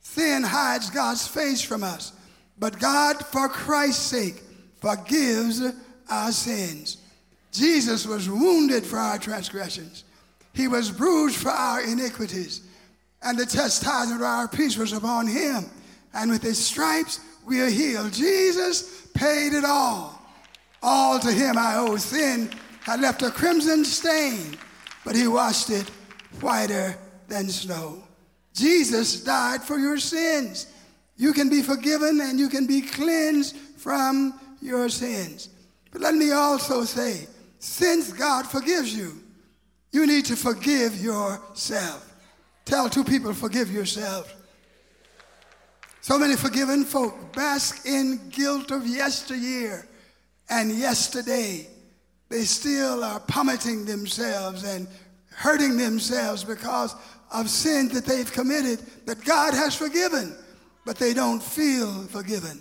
Sin 0.00 0.42
hides 0.42 0.90
God's 0.90 1.26
face 1.26 1.62
from 1.62 1.82
us. 1.84 2.12
But 2.58 2.78
God, 2.78 3.24
for 3.26 3.48
Christ's 3.48 4.02
sake, 4.02 4.42
forgives 4.80 5.62
our 6.08 6.32
sins. 6.32 6.98
Jesus 7.50 8.06
was 8.06 8.28
wounded 8.28 8.84
for 8.84 8.98
our 8.98 9.18
transgressions. 9.18 10.04
He 10.54 10.68
was 10.68 10.90
bruised 10.90 11.36
for 11.36 11.50
our 11.50 11.82
iniquities. 11.82 12.62
And 13.22 13.38
the 13.38 13.46
chastisement 13.46 14.20
of 14.20 14.26
our 14.26 14.48
peace 14.48 14.76
was 14.76 14.92
upon 14.92 15.26
him. 15.26 15.64
And 16.14 16.30
with 16.30 16.42
his 16.42 16.64
stripes 16.64 17.20
we 17.46 17.60
are 17.60 17.68
healed. 17.68 18.12
Jesus 18.12 19.06
paid 19.14 19.52
it 19.52 19.64
all. 19.64 20.20
All 20.82 21.18
to 21.20 21.30
him 21.30 21.56
I 21.58 21.76
owe. 21.76 21.96
Sin 21.96 22.50
had 22.82 23.00
left 23.00 23.22
a 23.22 23.30
crimson 23.30 23.84
stain, 23.84 24.56
but 25.04 25.14
he 25.14 25.26
washed 25.26 25.70
it 25.70 25.88
whiter 26.40 26.96
than 27.28 27.48
snow. 27.48 28.02
Jesus 28.52 29.22
died 29.22 29.62
for 29.62 29.78
your 29.78 29.98
sins. 29.98 30.66
You 31.16 31.32
can 31.32 31.48
be 31.48 31.62
forgiven 31.62 32.20
and 32.20 32.38
you 32.38 32.48
can 32.48 32.66
be 32.66 32.82
cleansed 32.82 33.56
from 33.76 34.38
your 34.60 34.88
sins. 34.88 35.48
But 35.90 36.00
let 36.00 36.14
me 36.14 36.32
also 36.32 36.84
say, 36.84 37.26
since 37.58 38.12
God 38.12 38.46
forgives 38.46 38.94
you, 38.96 39.20
you 39.92 40.06
need 40.06 40.24
to 40.26 40.36
forgive 40.36 41.00
yourself. 41.00 42.08
Tell 42.64 42.88
two 42.88 43.04
people, 43.04 43.32
forgive 43.34 43.70
yourself. 43.70 44.34
So 46.00 46.18
many 46.18 46.34
forgiven 46.34 46.84
folk 46.84 47.32
bask 47.32 47.86
in 47.86 48.28
guilt 48.30 48.70
of 48.72 48.86
yesteryear 48.86 49.86
and 50.50 50.72
yesterday. 50.72 51.68
They 52.32 52.42
still 52.42 53.04
are 53.04 53.20
pummeling 53.20 53.84
themselves 53.84 54.64
and 54.64 54.88
hurting 55.28 55.76
themselves 55.76 56.42
because 56.42 56.96
of 57.30 57.48
sins 57.48 57.92
that 57.92 58.04
they've 58.04 58.30
committed 58.30 58.80
that 59.06 59.24
God 59.24 59.54
has 59.54 59.74
forgiven 59.74 60.34
but 60.84 60.96
they 60.96 61.14
don't 61.14 61.42
feel 61.42 62.02
forgiven. 62.04 62.60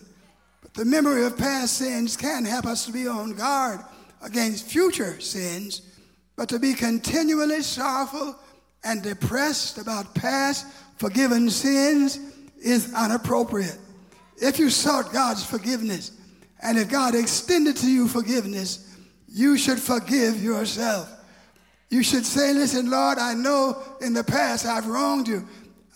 But 0.61 0.73
the 0.73 0.85
memory 0.85 1.25
of 1.25 1.37
past 1.37 1.77
sins 1.77 2.15
can 2.15 2.45
help 2.45 2.65
us 2.65 2.85
to 2.85 2.91
be 2.91 3.07
on 3.07 3.33
guard 3.33 3.81
against 4.21 4.67
future 4.67 5.19
sins, 5.19 5.81
but 6.35 6.49
to 6.49 6.59
be 6.59 6.73
continually 6.73 7.61
sorrowful 7.61 8.35
and 8.83 9.01
depressed 9.01 9.77
about 9.77 10.13
past 10.15 10.67
forgiven 10.97 11.49
sins 11.49 12.19
is 12.61 12.93
inappropriate. 12.93 13.77
If 14.37 14.59
you 14.59 14.69
sought 14.69 15.11
God's 15.11 15.43
forgiveness, 15.43 16.11
and 16.63 16.77
if 16.77 16.89
God 16.89 17.15
extended 17.15 17.75
to 17.77 17.89
you 17.89 18.07
forgiveness, 18.07 18.90
you 19.31 19.57
should 19.57 19.79
forgive 19.79 20.43
yourself. 20.43 21.09
You 21.89 22.03
should 22.03 22.25
say, 22.25 22.53
Listen, 22.53 22.89
Lord, 22.89 23.17
I 23.17 23.33
know 23.33 23.81
in 24.01 24.13
the 24.13 24.23
past 24.23 24.65
I've 24.65 24.87
wronged 24.87 25.27
you. 25.27 25.47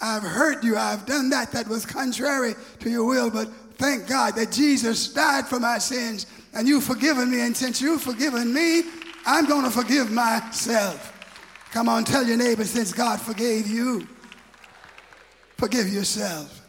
I've 0.02 0.24
hurt 0.24 0.64
you. 0.64 0.78
I've 0.78 1.06
done 1.06 1.30
that 1.30 1.52
that 1.52 1.68
was 1.68 1.86
contrary 1.86 2.56
to 2.80 2.90
your 2.90 3.06
will, 3.06 3.30
but 3.30 3.48
thank 3.76 4.08
God 4.08 4.36
that 4.36 4.52
Jesus 4.52 5.08
died 5.14 5.48
for 5.48 5.60
my 5.60 5.78
sins 5.78 6.26
and 6.54 6.68
you've 6.68 6.84
forgiven 6.84 7.32
me. 7.32 7.42
And 7.42 7.56
since 7.56 7.82
you've 7.82 8.02
forgiven 8.02 8.54
me, 8.54 8.84
I'm 9.26 9.46
going 9.46 9.64
to 9.64 9.72
forgive 9.72 10.12
myself. 10.12 11.12
Come 11.72 11.90
on, 11.90 12.04
tell 12.04 12.26
your 12.26 12.38
neighbor, 12.38 12.64
since 12.64 12.94
God 12.94 13.20
forgave 13.20 13.68
you, 13.68 14.08
forgive 15.58 15.90
yourself. 15.90 16.62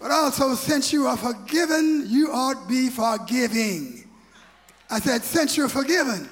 But 0.00 0.10
also, 0.10 0.54
since 0.54 0.92
you 0.92 1.06
are 1.06 1.16
forgiven, 1.16 2.04
you 2.08 2.32
ought 2.32 2.62
to 2.62 2.68
be 2.68 2.88
forgiving. 2.88 3.99
I 4.90 4.98
said, 4.98 5.22
since 5.22 5.56
you're 5.56 5.68
forgiven, 5.68 6.28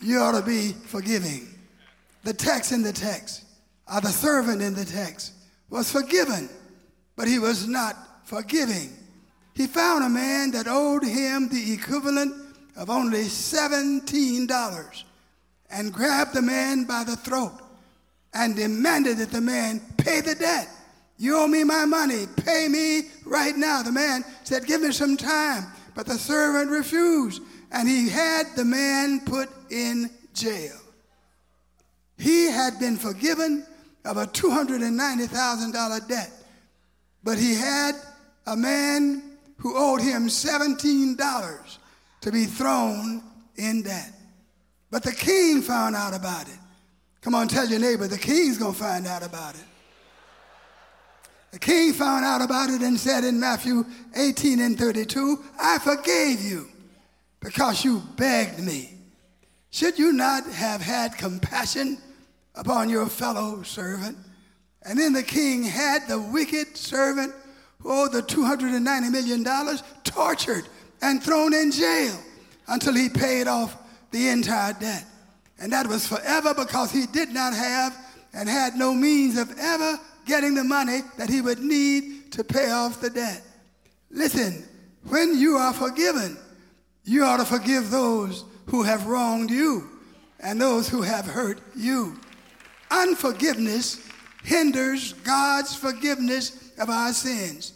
you 0.00 0.18
ought 0.18 0.38
to 0.38 0.46
be 0.46 0.72
forgiving. 0.86 1.48
The 2.22 2.32
text 2.32 2.72
in 2.72 2.82
the 2.82 2.92
text, 2.92 3.44
or 3.92 4.00
the 4.00 4.08
servant 4.08 4.62
in 4.62 4.74
the 4.74 4.84
text, 4.84 5.32
was 5.70 5.90
forgiven, 5.90 6.48
but 7.16 7.26
he 7.26 7.38
was 7.38 7.66
not 7.66 7.96
forgiving. 8.24 8.90
He 9.54 9.66
found 9.66 10.04
a 10.04 10.08
man 10.08 10.50
that 10.52 10.66
owed 10.68 11.04
him 11.04 11.48
the 11.48 11.72
equivalent 11.72 12.34
of 12.76 12.90
only 12.90 13.24
$17 13.24 15.04
and 15.70 15.92
grabbed 15.92 16.34
the 16.34 16.42
man 16.42 16.84
by 16.84 17.04
the 17.04 17.16
throat 17.16 17.52
and 18.32 18.56
demanded 18.56 19.18
that 19.18 19.30
the 19.30 19.40
man 19.40 19.80
pay 19.96 20.20
the 20.20 20.34
debt. 20.34 20.68
You 21.16 21.36
owe 21.38 21.46
me 21.46 21.62
my 21.62 21.84
money. 21.84 22.26
Pay 22.44 22.68
me 22.68 23.02
right 23.24 23.56
now. 23.56 23.82
The 23.82 23.92
man 23.92 24.24
said, 24.42 24.66
Give 24.66 24.80
me 24.82 24.90
some 24.90 25.16
time. 25.16 25.66
But 25.94 26.06
the 26.06 26.18
servant 26.18 26.70
refused, 26.70 27.42
and 27.74 27.88
he 27.88 28.08
had 28.08 28.46
the 28.54 28.64
man 28.64 29.20
put 29.20 29.50
in 29.68 30.08
jail. 30.32 30.78
He 32.16 32.46
had 32.46 32.78
been 32.78 32.96
forgiven 32.96 33.66
of 34.04 34.16
a 34.16 34.26
$290,000 34.26 36.08
debt. 36.08 36.30
But 37.24 37.36
he 37.36 37.56
had 37.56 37.96
a 38.46 38.54
man 38.54 39.22
who 39.58 39.76
owed 39.76 40.00
him 40.00 40.28
$17 40.28 41.78
to 42.20 42.32
be 42.32 42.44
thrown 42.44 43.22
in 43.56 43.82
debt. 43.82 44.12
But 44.92 45.02
the 45.02 45.12
king 45.12 45.60
found 45.60 45.96
out 45.96 46.14
about 46.14 46.46
it. 46.46 46.58
Come 47.22 47.34
on, 47.34 47.48
tell 47.48 47.66
your 47.66 47.80
neighbor, 47.80 48.06
the 48.06 48.18
king's 48.18 48.56
gonna 48.56 48.72
find 48.72 49.06
out 49.06 49.24
about 49.24 49.56
it. 49.56 49.64
The 51.50 51.58
king 51.58 51.92
found 51.92 52.24
out 52.24 52.40
about 52.40 52.70
it 52.70 52.82
and 52.82 52.98
said 53.00 53.24
in 53.24 53.40
Matthew 53.40 53.84
18 54.14 54.60
and 54.60 54.78
32, 54.78 55.42
I 55.60 55.78
forgave 55.78 56.40
you 56.40 56.68
because 57.44 57.84
you 57.84 58.02
begged 58.16 58.58
me. 58.58 58.90
Should 59.70 59.98
you 59.98 60.12
not 60.12 60.46
have 60.46 60.80
had 60.80 61.18
compassion 61.18 61.98
upon 62.54 62.88
your 62.88 63.06
fellow 63.06 63.62
servant? 63.62 64.16
And 64.82 64.98
then 64.98 65.12
the 65.12 65.22
king 65.22 65.62
had 65.62 66.08
the 66.08 66.18
wicked 66.18 66.76
servant 66.76 67.34
who 67.80 67.92
owed 67.92 68.12
the 68.12 68.22
$290 68.22 69.10
million 69.12 69.44
tortured 70.04 70.66
and 71.02 71.22
thrown 71.22 71.52
in 71.52 71.70
jail 71.70 72.18
until 72.68 72.94
he 72.94 73.10
paid 73.10 73.46
off 73.46 73.76
the 74.10 74.28
entire 74.28 74.72
debt. 74.72 75.04
And 75.60 75.70
that 75.72 75.86
was 75.86 76.06
forever 76.08 76.54
because 76.54 76.90
he 76.90 77.04
did 77.06 77.28
not 77.28 77.52
have 77.52 77.94
and 78.32 78.48
had 78.48 78.74
no 78.74 78.94
means 78.94 79.36
of 79.36 79.54
ever 79.58 80.00
getting 80.24 80.54
the 80.54 80.64
money 80.64 81.00
that 81.18 81.28
he 81.28 81.42
would 81.42 81.58
need 81.58 82.32
to 82.32 82.42
pay 82.42 82.70
off 82.70 83.02
the 83.02 83.10
debt. 83.10 83.42
Listen, 84.10 84.64
when 85.08 85.38
you 85.38 85.56
are 85.56 85.74
forgiven, 85.74 86.38
you 87.04 87.24
ought 87.24 87.38
to 87.38 87.44
forgive 87.44 87.90
those 87.90 88.44
who 88.66 88.82
have 88.82 89.06
wronged 89.06 89.50
you 89.50 89.90
and 90.40 90.60
those 90.60 90.88
who 90.88 91.02
have 91.02 91.26
hurt 91.26 91.60
you. 91.76 92.18
Unforgiveness 92.90 94.06
hinders 94.42 95.12
God's 95.24 95.74
forgiveness 95.74 96.72
of 96.78 96.90
our 96.90 97.12
sins. 97.12 97.72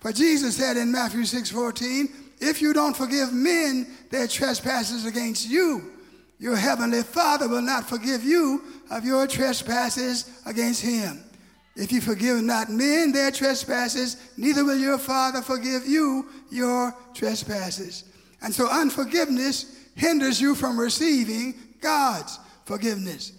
For 0.00 0.12
Jesus 0.12 0.56
said 0.56 0.76
in 0.76 0.92
Matthew 0.92 1.24
6 1.24 1.50
14, 1.50 2.08
if 2.40 2.62
you 2.62 2.72
don't 2.72 2.96
forgive 2.96 3.32
men 3.32 3.86
their 4.10 4.26
trespasses 4.26 5.04
against 5.04 5.48
you, 5.48 5.92
your 6.38 6.56
heavenly 6.56 7.02
Father 7.02 7.48
will 7.48 7.60
not 7.60 7.88
forgive 7.88 8.24
you 8.24 8.64
of 8.90 9.04
your 9.04 9.26
trespasses 9.26 10.40
against 10.46 10.80
him. 10.80 11.22
If 11.76 11.92
you 11.92 12.00
forgive 12.00 12.42
not 12.42 12.70
men 12.70 13.12
their 13.12 13.30
trespasses, 13.30 14.16
neither 14.36 14.64
will 14.64 14.78
your 14.78 14.98
Father 14.98 15.42
forgive 15.42 15.86
you 15.86 16.28
your 16.50 16.94
trespasses. 17.14 18.04
And 18.42 18.54
so 18.54 18.68
unforgiveness 18.68 19.76
hinders 19.94 20.40
you 20.40 20.54
from 20.54 20.78
receiving 20.78 21.54
God's 21.80 22.38
forgiveness. 22.64 23.32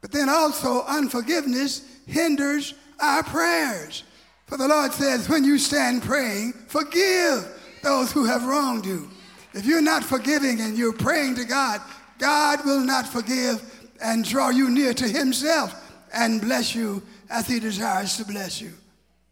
But 0.00 0.12
then 0.12 0.28
also, 0.28 0.82
unforgiveness 0.84 1.82
hinders 2.06 2.74
our 3.00 3.22
prayers. 3.22 4.04
For 4.46 4.56
the 4.56 4.68
Lord 4.68 4.92
says, 4.92 5.28
when 5.28 5.44
you 5.44 5.58
stand 5.58 6.02
praying, 6.02 6.54
forgive 6.66 7.46
those 7.82 8.10
who 8.10 8.24
have 8.24 8.44
wronged 8.44 8.86
you. 8.86 9.08
If 9.52 9.66
you're 9.66 9.82
not 9.82 10.04
forgiving 10.04 10.60
and 10.60 10.76
you're 10.76 10.92
praying 10.92 11.36
to 11.36 11.44
God, 11.44 11.80
God 12.18 12.64
will 12.64 12.80
not 12.80 13.06
forgive 13.06 13.62
and 14.02 14.24
draw 14.24 14.50
you 14.50 14.70
near 14.70 14.94
to 14.94 15.08
Himself 15.08 15.74
and 16.12 16.40
bless 16.40 16.74
you 16.74 17.02
as 17.28 17.46
He 17.46 17.60
desires 17.60 18.16
to 18.16 18.24
bless 18.24 18.60
you. 18.60 18.72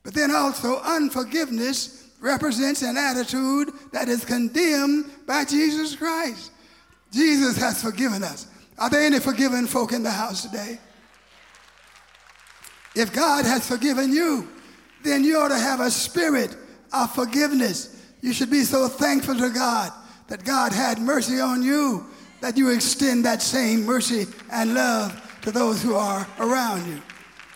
But 0.03 0.15
then 0.15 0.31
also, 0.31 0.81
unforgiveness 0.81 2.08
represents 2.21 2.83
an 2.83 2.97
attitude 2.97 3.71
that 3.93 4.09
is 4.09 4.25
condemned 4.25 5.11
by 5.27 5.45
Jesus 5.45 5.95
Christ. 5.95 6.51
Jesus 7.13 7.57
has 7.57 7.83
forgiven 7.83 8.23
us. 8.23 8.47
Are 8.79 8.91
there 8.91 9.03
any 9.03 9.19
forgiven 9.19 9.67
folk 9.67 9.93
in 9.93 10.03
the 10.03 10.11
house 10.11 10.43
today? 10.43 10.79
If 12.95 13.13
God 13.13 13.45
has 13.45 13.67
forgiven 13.67 14.13
you, 14.13 14.49
then 15.05 15.25
you 15.25 15.39
ought 15.39 15.49
to 15.49 15.59
have 15.59 15.81
a 15.81 15.91
spirit 15.91 16.57
of 16.93 17.15
forgiveness. 17.15 18.05
You 18.21 18.33
should 18.33 18.51
be 18.51 18.65
so 18.65 18.89
thankful 18.89 19.37
to 19.37 19.51
God 19.51 19.93
that 20.29 20.45
God 20.45 20.73
had 20.73 20.99
mercy 20.99 21.41
on 21.41 21.63
you, 21.63 22.07
that 22.41 22.57
you 22.57 22.71
extend 22.71 23.25
that 23.25 23.43
same 23.43 23.85
mercy 23.85 24.27
and 24.51 24.75
love 24.75 25.41
to 25.43 25.51
those 25.51 25.83
who 25.83 25.95
are 25.95 26.27
around 26.39 26.87
you. 26.87 27.01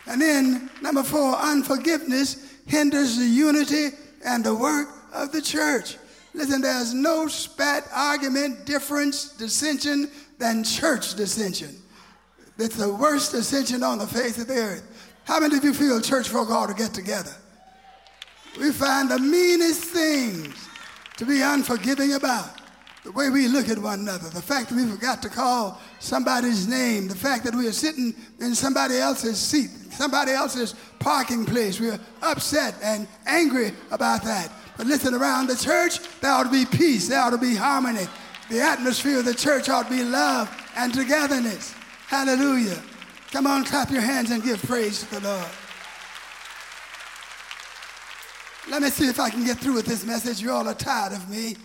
And 0.06 0.20
then, 0.20 0.70
number 0.80 1.02
four, 1.02 1.36
unforgiveness 1.36 2.52
hinders 2.66 3.18
the 3.18 3.24
unity 3.24 3.90
and 4.24 4.44
the 4.44 4.54
work 4.54 4.88
of 5.12 5.32
the 5.32 5.42
church. 5.42 5.96
Listen, 6.34 6.60
there's 6.60 6.94
no 6.94 7.26
spat, 7.26 7.84
argument, 7.92 8.64
difference, 8.64 9.32
dissension 9.32 10.10
than 10.38 10.64
church 10.64 11.14
dissension. 11.14 11.76
It's 12.58 12.76
the 12.76 12.92
worst 12.92 13.32
dissension 13.32 13.82
on 13.82 13.98
the 13.98 14.06
face 14.06 14.38
of 14.38 14.46
the 14.46 14.54
earth. 14.54 15.20
How 15.24 15.40
many 15.40 15.56
of 15.56 15.64
you 15.64 15.74
feel 15.74 16.00
church 16.00 16.28
folk 16.28 16.50
ought 16.50 16.68
to 16.68 16.74
get 16.74 16.94
together? 16.94 17.34
We 18.58 18.70
find 18.70 19.10
the 19.10 19.18
meanest 19.18 19.84
things 19.84 20.54
to 21.16 21.24
be 21.24 21.42
unforgiving 21.42 22.14
about. 22.14 22.61
The 23.04 23.10
way 23.10 23.30
we 23.30 23.48
look 23.48 23.68
at 23.68 23.78
one 23.78 24.00
another, 24.00 24.28
the 24.28 24.42
fact 24.42 24.68
that 24.68 24.76
we 24.76 24.86
forgot 24.86 25.22
to 25.22 25.28
call 25.28 25.80
somebody's 25.98 26.68
name, 26.68 27.08
the 27.08 27.16
fact 27.16 27.44
that 27.44 27.54
we 27.54 27.66
are 27.66 27.72
sitting 27.72 28.14
in 28.38 28.54
somebody 28.54 28.96
else's 28.96 29.40
seat, 29.40 29.70
somebody 29.90 30.30
else's 30.30 30.76
parking 31.00 31.44
place. 31.44 31.80
We're 31.80 31.98
upset 32.22 32.76
and 32.80 33.08
angry 33.26 33.72
about 33.90 34.22
that. 34.22 34.52
But 34.76 34.86
listen, 34.86 35.14
around 35.14 35.48
the 35.48 35.56
church, 35.56 35.98
there 36.20 36.30
ought 36.30 36.44
to 36.44 36.50
be 36.50 36.64
peace, 36.64 37.08
there 37.08 37.20
ought 37.20 37.30
to 37.30 37.38
be 37.38 37.56
harmony. 37.56 38.06
The 38.48 38.60
atmosphere 38.60 39.18
of 39.18 39.24
the 39.24 39.34
church 39.34 39.68
ought 39.68 39.88
to 39.88 39.90
be 39.90 40.04
love 40.04 40.48
and 40.76 40.94
togetherness. 40.94 41.74
Hallelujah. 42.06 42.80
Come 43.32 43.48
on, 43.48 43.64
clap 43.64 43.90
your 43.90 44.02
hands 44.02 44.30
and 44.30 44.44
give 44.44 44.62
praise 44.62 45.00
to 45.00 45.10
the 45.10 45.20
Lord. 45.28 45.50
Let 48.70 48.82
me 48.82 48.90
see 48.90 49.08
if 49.08 49.18
I 49.18 49.28
can 49.28 49.44
get 49.44 49.58
through 49.58 49.74
with 49.74 49.86
this 49.86 50.06
message. 50.06 50.40
You 50.40 50.52
all 50.52 50.68
are 50.68 50.74
tired 50.74 51.12
of 51.12 51.28
me. 51.28 51.56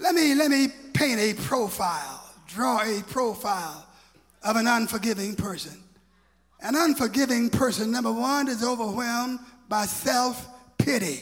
Let 0.00 0.14
me, 0.14 0.34
let 0.34 0.50
me 0.50 0.68
paint 0.94 1.20
a 1.20 1.34
profile, 1.34 2.24
draw 2.48 2.80
a 2.80 3.02
profile 3.02 3.86
of 4.42 4.56
an 4.56 4.66
unforgiving 4.66 5.36
person. 5.36 5.78
An 6.62 6.74
unforgiving 6.74 7.50
person, 7.50 7.90
number 7.90 8.10
one, 8.10 8.48
is 8.48 8.64
overwhelmed 8.64 9.40
by 9.68 9.84
self 9.84 10.46
pity. 10.78 11.20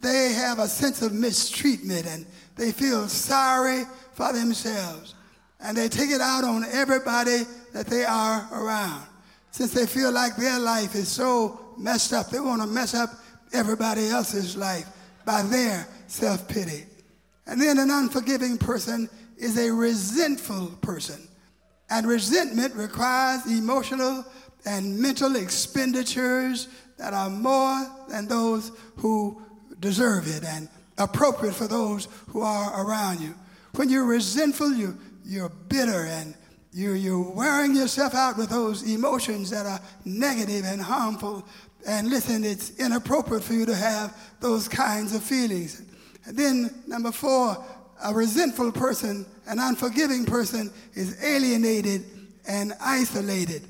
They 0.00 0.32
have 0.32 0.60
a 0.60 0.68
sense 0.68 1.02
of 1.02 1.12
mistreatment 1.12 2.06
and 2.06 2.26
they 2.54 2.70
feel 2.70 3.08
sorry 3.08 3.84
for 4.12 4.32
themselves. 4.32 5.14
And 5.60 5.76
they 5.76 5.88
take 5.88 6.10
it 6.10 6.20
out 6.20 6.44
on 6.44 6.64
everybody 6.70 7.42
that 7.72 7.86
they 7.86 8.04
are 8.04 8.48
around. 8.52 9.02
Since 9.50 9.72
they 9.72 9.86
feel 9.86 10.12
like 10.12 10.36
their 10.36 10.60
life 10.60 10.94
is 10.94 11.08
so 11.08 11.74
messed 11.76 12.12
up, 12.12 12.30
they 12.30 12.38
want 12.38 12.62
to 12.62 12.68
mess 12.68 12.94
up 12.94 13.10
everybody 13.52 14.08
else's 14.08 14.56
life 14.56 14.86
by 15.24 15.42
their 15.42 15.88
self 16.06 16.46
pity. 16.46 16.84
And 17.46 17.60
then 17.60 17.78
an 17.78 17.90
unforgiving 17.90 18.58
person 18.58 19.08
is 19.36 19.56
a 19.58 19.72
resentful 19.72 20.68
person. 20.80 21.28
And 21.88 22.06
resentment 22.06 22.74
requires 22.74 23.46
emotional 23.46 24.24
and 24.64 24.98
mental 24.98 25.36
expenditures 25.36 26.68
that 26.98 27.14
are 27.14 27.30
more 27.30 27.86
than 28.08 28.26
those 28.26 28.72
who 28.96 29.40
deserve 29.78 30.26
it 30.26 30.44
and 30.44 30.68
appropriate 30.98 31.54
for 31.54 31.68
those 31.68 32.08
who 32.28 32.40
are 32.40 32.84
around 32.84 33.20
you. 33.20 33.34
When 33.76 33.88
you're 33.88 34.06
resentful, 34.06 34.72
you, 34.72 34.98
you're 35.24 35.50
bitter 35.68 36.06
and 36.06 36.34
you're, 36.72 36.96
you're 36.96 37.30
wearing 37.30 37.76
yourself 37.76 38.14
out 38.14 38.36
with 38.36 38.50
those 38.50 38.82
emotions 38.82 39.50
that 39.50 39.66
are 39.66 39.80
negative 40.04 40.64
and 40.64 40.80
harmful. 40.80 41.46
And 41.86 42.08
listen, 42.08 42.44
it's 42.44 42.78
inappropriate 42.78 43.44
for 43.44 43.52
you 43.52 43.66
to 43.66 43.74
have 43.74 44.16
those 44.40 44.66
kinds 44.68 45.14
of 45.14 45.22
feelings. 45.22 45.82
And 46.26 46.36
then, 46.36 46.82
number 46.86 47.12
four, 47.12 47.64
a 48.04 48.12
resentful 48.12 48.72
person, 48.72 49.24
an 49.46 49.58
unforgiving 49.58 50.26
person, 50.26 50.72
is 50.94 51.22
alienated 51.22 52.04
and 52.48 52.72
isolated. 52.80 53.62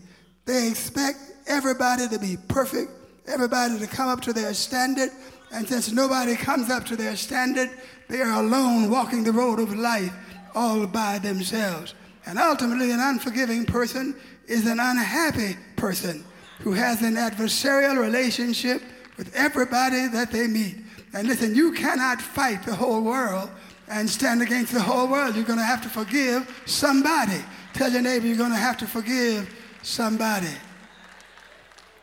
They 0.45 0.69
expect 0.69 1.19
everybody 1.47 2.09
to 2.09 2.19
be 2.19 2.37
perfect, 2.49 2.91
everybody 3.27 3.79
to 3.79 3.87
come 3.87 4.09
up 4.09 4.21
to 4.23 4.33
their 4.33 4.55
standard, 4.55 5.11
and 5.53 5.69
since 5.69 5.93
nobody 5.93 6.35
comes 6.35 6.71
up 6.71 6.85
to 6.87 6.97
their 6.97 7.17
standard, 7.17 7.71
they 8.09 8.21
are 8.21 8.41
alone 8.43 8.91
walking 8.91 9.25
the 9.25 9.33
road 9.33 9.61
of 9.61 9.77
life 9.77 10.13
all 10.55 10.87
by 10.87 11.19
themselves. 11.19 11.95
And 12.25 12.39
ultimately, 12.39 12.91
an 12.91 13.01
unforgiving 13.01 13.67
person 13.67 14.17
is 14.49 14.67
an 14.67 14.81
unhappy 14.81 15.57
person 15.77 16.25
who 16.61 16.73
has 16.73 17.03
an 17.03 17.15
adversarial 17.15 17.99
relationship 17.99 18.83
with 19.17 19.35
everybody 19.35 20.09
that 20.09 20.33
they 20.33 20.47
meet. 20.47 20.77
And 21.17 21.29
listen, 21.29 21.55
you 21.55 21.73
cannot 21.73 22.21
fight 22.21 22.65
the 22.65 22.75
whole 22.75 23.01
world 23.01 23.49
and 23.89 24.09
stand 24.09 24.43
against 24.43 24.75
the 24.75 24.83
whole 24.83 25.09
world. 25.09 25.35
You're 25.35 25.47
going 25.47 25.59
to 25.59 25.65
have 25.65 25.81
to 25.85 25.89
forgive 25.89 26.63
somebody. 26.67 27.43
Tell 27.73 27.91
your 27.91 28.03
neighbor 28.03 28.27
you're 28.27 28.37
going 28.37 28.51
to 28.51 28.57
have 28.57 28.77
to 28.79 28.87
forgive 28.87 29.49
somebody. 29.81 30.53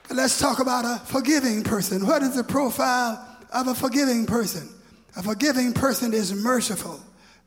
But 0.07 0.17
let's 0.17 0.39
talk 0.39 0.59
about 0.59 0.85
a 0.85 1.05
forgiving 1.05 1.63
person. 1.63 2.07
What 2.07 2.23
is 2.23 2.35
the 2.35 2.43
profile 2.43 3.37
of 3.51 3.67
a 3.67 3.75
forgiving 3.75 4.25
person? 4.25 4.67
A 5.15 5.21
forgiving 5.21 5.73
person 5.73 6.11
is 6.11 6.33
merciful. 6.33 6.99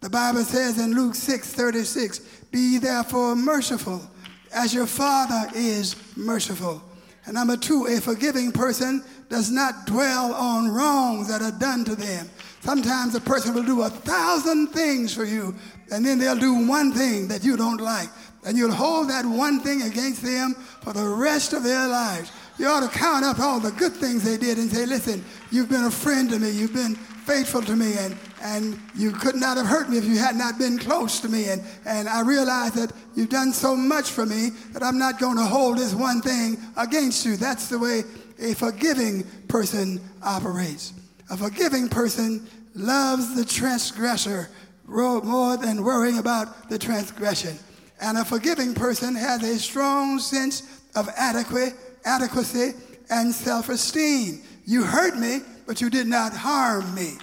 The 0.02 0.10
Bible 0.10 0.44
says 0.44 0.78
in 0.78 0.94
Luke 0.94 1.16
6 1.16 1.52
36, 1.52 2.20
Be 2.52 2.78
therefore 2.78 3.34
merciful 3.34 4.08
as 4.54 4.72
your 4.72 4.86
Father 4.86 5.50
is 5.56 5.96
merciful. 6.16 6.80
And 7.26 7.34
number 7.34 7.56
two, 7.56 7.86
a 7.86 8.00
forgiving 8.00 8.52
person 8.52 9.04
does 9.28 9.50
not 9.50 9.86
dwell 9.86 10.32
on 10.32 10.68
wrongs 10.68 11.28
that 11.28 11.42
are 11.42 11.58
done 11.58 11.84
to 11.84 11.96
them. 11.96 12.30
Sometimes 12.60 13.14
a 13.14 13.20
person 13.20 13.54
will 13.54 13.64
do 13.64 13.82
a 13.82 13.90
thousand 13.90 14.68
things 14.68 15.14
for 15.14 15.24
you, 15.24 15.54
and 15.92 16.04
then 16.04 16.18
they'll 16.18 16.38
do 16.38 16.66
one 16.66 16.92
thing 16.92 17.28
that 17.28 17.44
you 17.44 17.56
don't 17.56 17.80
like. 17.80 18.08
And 18.44 18.56
you'll 18.56 18.72
hold 18.72 19.10
that 19.10 19.26
one 19.26 19.60
thing 19.60 19.82
against 19.82 20.22
them 20.22 20.54
for 20.82 20.92
the 20.92 21.04
rest 21.04 21.52
of 21.52 21.64
their 21.64 21.88
lives. 21.88 22.30
You 22.58 22.68
ought 22.68 22.90
to 22.90 22.98
count 22.98 23.24
up 23.24 23.40
all 23.40 23.60
the 23.60 23.72
good 23.72 23.92
things 23.92 24.22
they 24.22 24.36
did 24.36 24.58
and 24.58 24.70
say, 24.70 24.86
listen, 24.86 25.24
you've 25.50 25.68
been 25.68 25.84
a 25.84 25.90
friend 25.90 26.30
to 26.30 26.38
me. 26.38 26.50
You've 26.50 26.72
been 26.72 26.94
faithful 26.94 27.62
to 27.62 27.74
me. 27.74 27.98
And, 27.98 28.16
and 28.42 28.78
you 28.94 29.12
could 29.12 29.36
not 29.36 29.56
have 29.56 29.66
hurt 29.66 29.88
me 29.88 29.98
if 29.98 30.04
you 30.04 30.18
had 30.18 30.36
not 30.36 30.58
been 30.58 30.78
close 30.78 31.20
to 31.20 31.28
me. 31.28 31.48
And, 31.48 31.62
and 31.86 32.08
I 32.08 32.20
realize 32.20 32.72
that 32.72 32.92
you've 33.14 33.30
done 33.30 33.52
so 33.52 33.74
much 33.74 34.10
for 34.10 34.26
me 34.26 34.50
that 34.72 34.82
I'm 34.82 34.98
not 34.98 35.18
going 35.18 35.36
to 35.36 35.44
hold 35.44 35.78
this 35.78 35.94
one 35.94 36.20
thing 36.20 36.58
against 36.76 37.24
you. 37.24 37.36
That's 37.36 37.68
the 37.68 37.78
way 37.78 38.02
a 38.38 38.54
forgiving 38.54 39.24
person 39.48 40.00
operates. 40.22 40.92
A 41.30 41.36
forgiving 41.36 41.88
person 41.88 42.46
loves 42.74 43.34
the 43.34 43.44
transgressor 43.44 44.50
more 44.86 45.56
than 45.56 45.82
worrying 45.82 46.18
about 46.18 46.68
the 46.68 46.78
transgression. 46.78 47.58
And 48.00 48.18
a 48.18 48.24
forgiving 48.24 48.74
person 48.74 49.14
has 49.14 49.42
a 49.42 49.58
strong 49.58 50.18
sense 50.18 50.62
of 50.94 51.08
adequate, 51.16 51.74
adequacy 52.04 52.74
and 53.10 53.34
self 53.34 53.68
esteem. 53.68 54.42
You 54.66 54.84
hurt 54.84 55.18
me, 55.18 55.40
but 55.66 55.80
you 55.80 55.90
did 55.90 56.06
not 56.06 56.32
harm 56.32 56.94
me. 56.94 57.14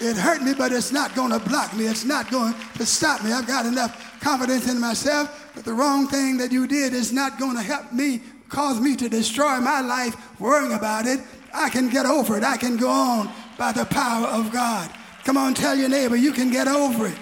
It 0.00 0.16
hurt 0.16 0.42
me, 0.42 0.54
but 0.54 0.72
it's 0.72 0.92
not 0.92 1.14
going 1.14 1.30
to 1.30 1.38
block 1.38 1.76
me. 1.76 1.86
It's 1.86 2.04
not 2.04 2.30
going 2.30 2.54
to 2.76 2.86
stop 2.86 3.22
me. 3.22 3.32
I've 3.32 3.46
got 3.46 3.66
enough 3.66 4.20
confidence 4.20 4.70
in 4.70 4.80
myself 4.80 5.52
that 5.54 5.64
the 5.64 5.74
wrong 5.74 6.06
thing 6.06 6.38
that 6.38 6.50
you 6.50 6.66
did 6.66 6.94
is 6.94 7.12
not 7.12 7.38
going 7.38 7.56
to 7.56 7.62
help 7.62 7.92
me, 7.92 8.22
cause 8.48 8.80
me 8.80 8.96
to 8.96 9.08
destroy 9.10 9.60
my 9.60 9.80
life 9.80 10.16
worrying 10.40 10.72
about 10.72 11.06
it. 11.06 11.20
I 11.52 11.68
can 11.68 11.90
get 11.90 12.06
over 12.06 12.38
it. 12.38 12.44
I 12.44 12.56
can 12.56 12.78
go 12.78 12.88
on 12.88 13.30
by 13.58 13.72
the 13.72 13.84
power 13.84 14.26
of 14.28 14.50
God. 14.52 14.90
Come 15.24 15.36
on, 15.36 15.52
tell 15.52 15.76
your 15.76 15.90
neighbor, 15.90 16.16
you 16.16 16.32
can 16.32 16.50
get 16.50 16.66
over 16.66 17.06
it. 17.06 17.18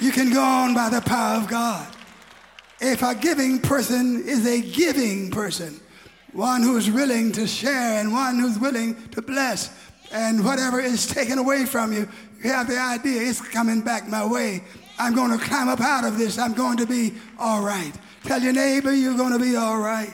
You 0.00 0.12
can 0.12 0.32
go 0.32 0.42
on 0.42 0.74
by 0.74 0.88
the 0.88 1.02
power 1.02 1.36
of 1.36 1.48
God. 1.48 1.86
If 2.80 3.02
A 3.02 3.14
forgiving 3.14 3.60
person 3.60 4.22
is 4.26 4.46
a 4.46 4.60
giving 4.60 5.30
person, 5.30 5.80
one 6.32 6.62
who's 6.62 6.90
willing 6.90 7.32
to 7.32 7.46
share 7.46 7.98
and 8.00 8.12
one 8.12 8.38
who's 8.38 8.58
willing 8.58 9.08
to 9.10 9.22
bless. 9.22 9.70
And 10.16 10.42
whatever 10.42 10.80
is 10.80 11.06
taken 11.06 11.36
away 11.36 11.66
from 11.66 11.92
you, 11.92 12.08
you 12.42 12.50
have 12.50 12.68
the 12.68 12.78
idea 12.78 13.20
it's 13.20 13.38
coming 13.38 13.82
back 13.82 14.08
my 14.08 14.24
way. 14.24 14.64
I'm 14.98 15.14
going 15.14 15.30
to 15.30 15.44
climb 15.44 15.68
up 15.68 15.82
out 15.82 16.04
of 16.04 16.16
this. 16.16 16.38
I'm 16.38 16.54
going 16.54 16.78
to 16.78 16.86
be 16.86 17.12
all 17.38 17.62
right. 17.62 17.92
Tell 18.24 18.40
your 18.40 18.54
neighbor 18.54 18.94
you're 18.94 19.18
going 19.18 19.34
to 19.34 19.38
be 19.38 19.56
all 19.56 19.78
right. 19.78 20.10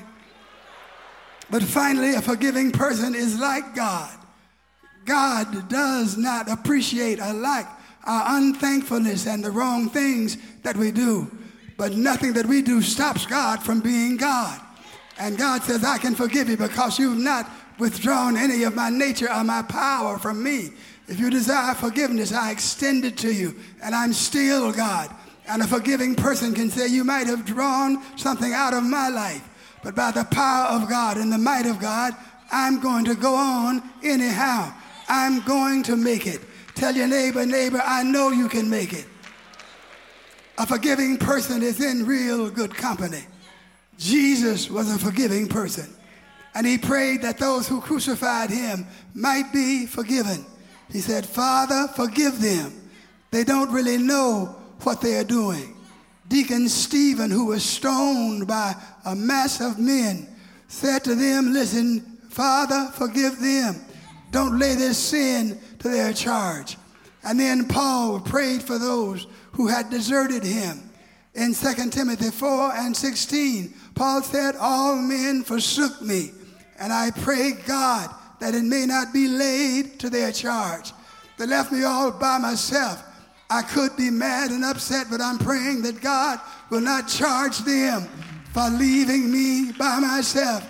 But 1.51 1.63
finally, 1.63 2.15
a 2.15 2.21
forgiving 2.21 2.73
person 2.73 3.15
is 3.15 3.39
like 3.39 3.77
God. 3.77 4.11
God 5.05 5.69
does 5.69 6.17
not 6.17 6.51
appreciate 6.51 7.21
or 7.21 7.33
like 7.33 7.67
our 8.03 8.39
unthankfulness 8.39 9.29
and 9.29 9.45
the 9.45 9.53
wrong 9.53 9.89
things 9.89 10.37
that 10.65 10.77
we 10.77 10.91
do. 10.91 11.31
But 11.77 11.93
nothing 11.93 12.33
that 12.33 12.47
we 12.47 12.61
do 12.61 12.83
stops 12.83 13.25
God 13.25 13.63
from 13.63 13.79
being 13.79 14.17
God. 14.17 14.61
And 15.17 15.39
God 15.39 15.63
says, 15.63 15.85
I 15.85 15.99
can 15.99 16.17
forgive 16.17 16.49
you 16.49 16.57
because 16.57 16.99
you've 16.99 17.19
not 17.19 17.49
withdrawn 17.83 18.37
any 18.37 18.63
of 18.63 18.77
my 18.77 18.89
nature 18.89 19.29
or 19.29 19.43
my 19.43 19.61
power 19.63 20.17
from 20.17 20.41
me. 20.41 20.71
If 21.09 21.19
you 21.19 21.31
desire 21.31 21.75
forgiveness, 21.75 22.33
I 22.33 22.53
extend 22.53 23.05
it 23.05 23.19
to 23.19 23.33
you, 23.35 23.57
and 23.83 23.93
I'm 23.93 24.13
still 24.13 24.73
God. 24.73 25.11
And 25.49 25.61
a 25.63 25.67
forgiving 25.67 26.15
person 26.15 26.55
can 26.55 26.71
say, 26.71 26.87
You 26.87 27.03
might 27.03 27.27
have 27.27 27.45
drawn 27.45 28.01
something 28.17 28.53
out 28.53 28.73
of 28.73 28.85
my 28.85 29.09
life, 29.09 29.43
but 29.83 29.97
by 29.97 30.13
the 30.13 30.23
power 30.27 30.69
of 30.69 30.89
God 30.89 31.17
and 31.17 31.33
the 31.33 31.39
might 31.39 31.67
of 31.67 31.81
God, 31.81 32.15
I'm 32.53 32.79
going 32.79 33.05
to 33.07 33.17
go 33.17 33.35
on 33.35 33.83
anyhow. 34.05 34.73
I'm 35.09 35.41
going 35.41 35.83
to 35.85 35.97
make 35.97 36.29
it. 36.29 36.41
Tell 36.77 36.95
your 36.95 37.09
neighbor, 37.09 37.45
neighbor, 37.45 37.83
I 37.85 38.05
know 38.05 38.31
you 38.31 38.49
can 38.49 38.71
make 38.71 38.93
it. 38.93 39.07
A 40.57 40.67
forgiving 40.67 41.17
person 41.17 41.65
is 41.65 41.83
in 41.83 42.07
real 42.07 42.49
good 42.49 42.73
company. 42.73 43.25
Jesus 43.99 44.71
was 44.71 44.95
a 44.95 44.99
forgiving 45.01 45.49
person. 45.49 45.93
And 46.55 46.67
he 46.67 46.79
prayed 46.79 47.23
that 47.23 47.39
those 47.39 47.67
who 47.67 47.81
crucified 47.81 48.51
him 48.51 48.87
might 49.15 49.53
be 49.53 49.87
forgiven. 49.87 50.45
He 50.91 51.01
said, 51.01 51.25
Father, 51.25 51.89
forgive 51.95 52.41
them. 52.41 52.91
They 53.31 53.45
don't 53.45 53.73
really 53.73 53.97
know 53.97 54.57
what 54.83 55.01
they 55.01 55.17
are 55.17 55.25
doing. 55.25 55.75
Deacon 56.29 56.69
Stephen, 56.69 57.31
who 57.31 57.47
was 57.47 57.65
stoned 57.65 58.47
by 58.47 58.75
a 59.05 59.15
mass 59.15 59.61
of 59.61 59.79
men, 59.79 60.29
said 60.69 61.05
to 61.05 61.15
them, 61.15 61.53
Listen, 61.53 62.01
Father, 62.29 62.91
forgive 62.95 63.41
them. 63.41 63.77
Don't 64.31 64.59
lay 64.59 64.75
this 64.75 64.99
sin 64.99 65.59
to 65.79 65.89
their 65.89 66.13
charge. 66.13 66.77
And 67.25 67.39
then 67.39 67.69
Paul 67.69 68.21
prayed 68.21 68.63
for 68.63 68.79
those 68.79 69.27
who 69.53 69.69
had 69.69 69.91
deserted 69.91 70.43
him. 70.43 70.91
In 71.35 71.55
2 71.55 71.91
Timothy 71.91 72.31
4 72.31 72.73
and 72.77 72.97
16, 72.97 73.73
Paul 73.95 74.23
said, 74.23 74.57
All 74.57 74.97
men 74.97 75.43
forsook 75.45 76.03
me, 76.03 76.31
and 76.83 76.93
I 76.93 77.13
pray 77.13 77.53
God 77.65 78.11
that 78.41 78.57
it 78.57 78.65
may 78.65 78.87
not 78.87 79.13
be 79.13 79.29
laid 79.29 80.01
to 80.01 80.11
their 80.11 80.33
charge. 80.33 80.93
They 81.39 81.47
left 81.47 81.71
me 81.71 81.85
all 81.85 82.11
by 82.11 82.39
myself. 82.39 83.05
I 83.49 83.63
could 83.63 83.97
be 83.97 84.11
mad 84.11 84.51
and 84.51 84.65
upset, 84.65 85.07
but 85.09 85.21
I'm 85.21 85.39
praying 85.39 85.83
that 85.83 86.01
God 86.01 86.41
will 86.71 86.81
not 86.81 87.07
charge 87.07 87.59
them 87.59 88.09
for 88.53 88.69
leaving 88.69 89.31
me 89.31 89.71
by 89.79 90.01
myself. 90.01 90.69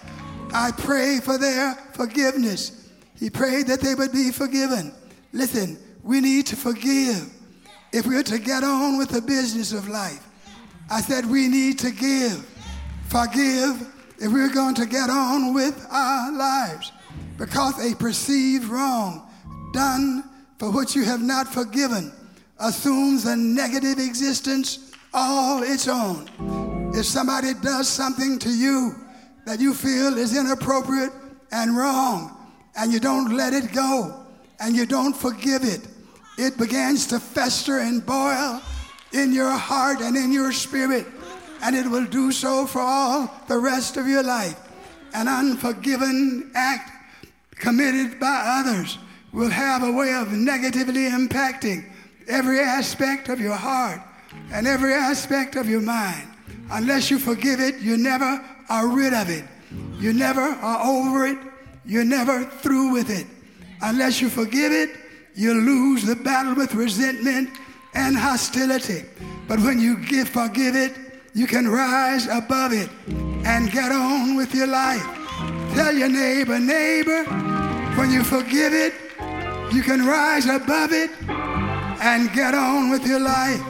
I 0.53 0.71
pray 0.73 1.19
for 1.19 1.39
their 1.39 1.75
forgiveness. 1.95 2.91
He 3.19 3.31
prayed 3.31 3.69
that 3.69 3.81
they 3.81 3.95
would 3.95 4.13
be 4.13 4.33
forgiven. 4.33 4.93
Listen, 5.33 5.79
we 6.03 6.21
need 6.21 6.47
to 6.49 6.57
forgive 6.57 7.33
if 7.91 8.07
we're 8.07 8.23
to 8.25 8.39
get 8.39 8.65
on 8.65 8.99
with 8.99 9.09
the 9.09 9.23
business 9.23 9.73
of 9.73 9.89
life. 9.89 10.27
I 10.91 11.01
said 11.01 11.25
we 11.25 11.49
need 11.49 11.79
to 11.79 11.91
give, 11.91 12.47
forgive 13.09 13.89
if 14.23 14.33
we're 14.33 14.55
going 14.55 14.75
to 14.77 14.87
get 14.87 15.11
on 15.11 15.53
with 15.53 15.85
our 15.91 16.33
lives. 16.33 16.93
Because 17.37 17.93
a 17.93 17.97
perceived 17.97 18.67
wrong 18.67 19.29
done 19.73 20.23
for 20.59 20.71
which 20.71 20.95
you 20.95 21.05
have 21.05 21.21
not 21.21 21.49
forgiven 21.49 22.13
assumes 22.61 23.27
a 23.27 23.35
negative 23.35 23.99
existence 23.99 24.93
all 25.13 25.65
its 25.65 25.89
own. 25.89 26.29
If 26.95 27.05
somebody 27.05 27.53
does 27.55 27.89
something 27.89 28.39
to 28.39 28.49
you 28.49 28.95
that 29.45 29.59
you 29.59 29.75
feel 29.75 30.17
is 30.17 30.39
inappropriate 30.39 31.11
and 31.51 31.77
wrong, 31.77 32.37
and 32.77 32.93
you 32.93 33.01
don't 33.01 33.37
let 33.37 33.53
it 33.53 33.73
go 33.73 34.25
and 34.61 34.77
you 34.77 34.87
don't 34.87 35.17
forgive 35.17 35.65
it, 35.65 35.81
it 36.39 36.57
begins 36.57 37.09
to 37.09 37.19
fester 37.19 37.79
and 37.79 38.07
boil 38.07 38.63
in 39.13 39.33
your 39.33 39.51
heart 39.51 40.01
and 40.01 40.17
in 40.17 40.33
your 40.33 40.53
spirit, 40.53 41.07
and 41.63 41.77
it 41.77 41.87
will 41.87 42.07
do 42.07 42.33
so 42.33 42.67
for 42.67 42.81
all 42.81 43.31
the 43.47 43.59
rest 43.59 43.97
of 43.97 44.07
your 44.09 44.23
life. 44.23 44.59
An 45.15 45.29
unforgiven 45.29 46.51
act 46.55 46.91
committed 47.57 48.19
by 48.19 48.61
others 48.61 48.99
will 49.33 49.49
have 49.51 49.83
a 49.83 49.93
way 49.93 50.13
of 50.13 50.33
negatively 50.33 51.09
impacting 51.09 51.85
every 52.29 52.59
aspect 52.59 53.29
of 53.29 53.41
your 53.41 53.55
heart 53.55 54.01
and 54.53 54.67
every 54.67 54.93
aspect 54.93 55.57
of 55.57 55.69
your 55.69 55.81
mind. 55.81 56.29
Unless 56.71 57.11
you 57.11 57.19
forgive 57.19 57.61
it, 57.61 57.79
you 57.81 57.97
never 57.97 58.45
are 58.69 58.89
rid 58.89 59.13
of 59.13 59.31
it. 59.31 59.45
You 59.99 60.13
never 60.13 60.41
are 60.41 60.87
over 60.87 61.27
it. 61.27 61.39
You're 61.85 62.05
never 62.05 62.45
through 62.45 62.93
with 62.93 63.11
it. 63.11 63.27
Unless 63.83 64.21
you 64.21 64.29
forgive 64.29 64.73
it, 64.73 64.91
you 65.35 65.55
lose 65.55 66.05
the 66.05 66.17
battle 66.17 66.55
with 66.55 66.75
resentment 66.75 67.51
and 67.95 68.17
hostility. 68.17 69.05
But 69.49 69.61
when 69.61 69.81
you 69.81 69.99
give, 70.05 70.29
forgive 70.29 70.77
it, 70.77 70.93
you 71.35 71.47
can 71.47 71.67
rise 71.69 72.27
above 72.27 72.73
it 72.73 72.89
and 73.45 73.71
get 73.71 73.91
on 73.91 74.37
with 74.37 74.55
your 74.55 74.67
life. 74.67 75.03
Tell 75.75 75.95
your 75.95 76.09
neighbor, 76.09 76.59
neighbor, 76.59 77.25
when 77.97 78.11
you 78.11 78.23
forgive 78.23 78.75
it, 78.75 78.93
you 79.73 79.83
can 79.83 80.05
rise 80.05 80.47
above 80.47 80.93
it 80.93 81.11
and 81.29 82.31
get 82.33 82.55
on 82.55 82.91
with 82.91 83.07
your 83.07 83.21
life. 83.21 83.61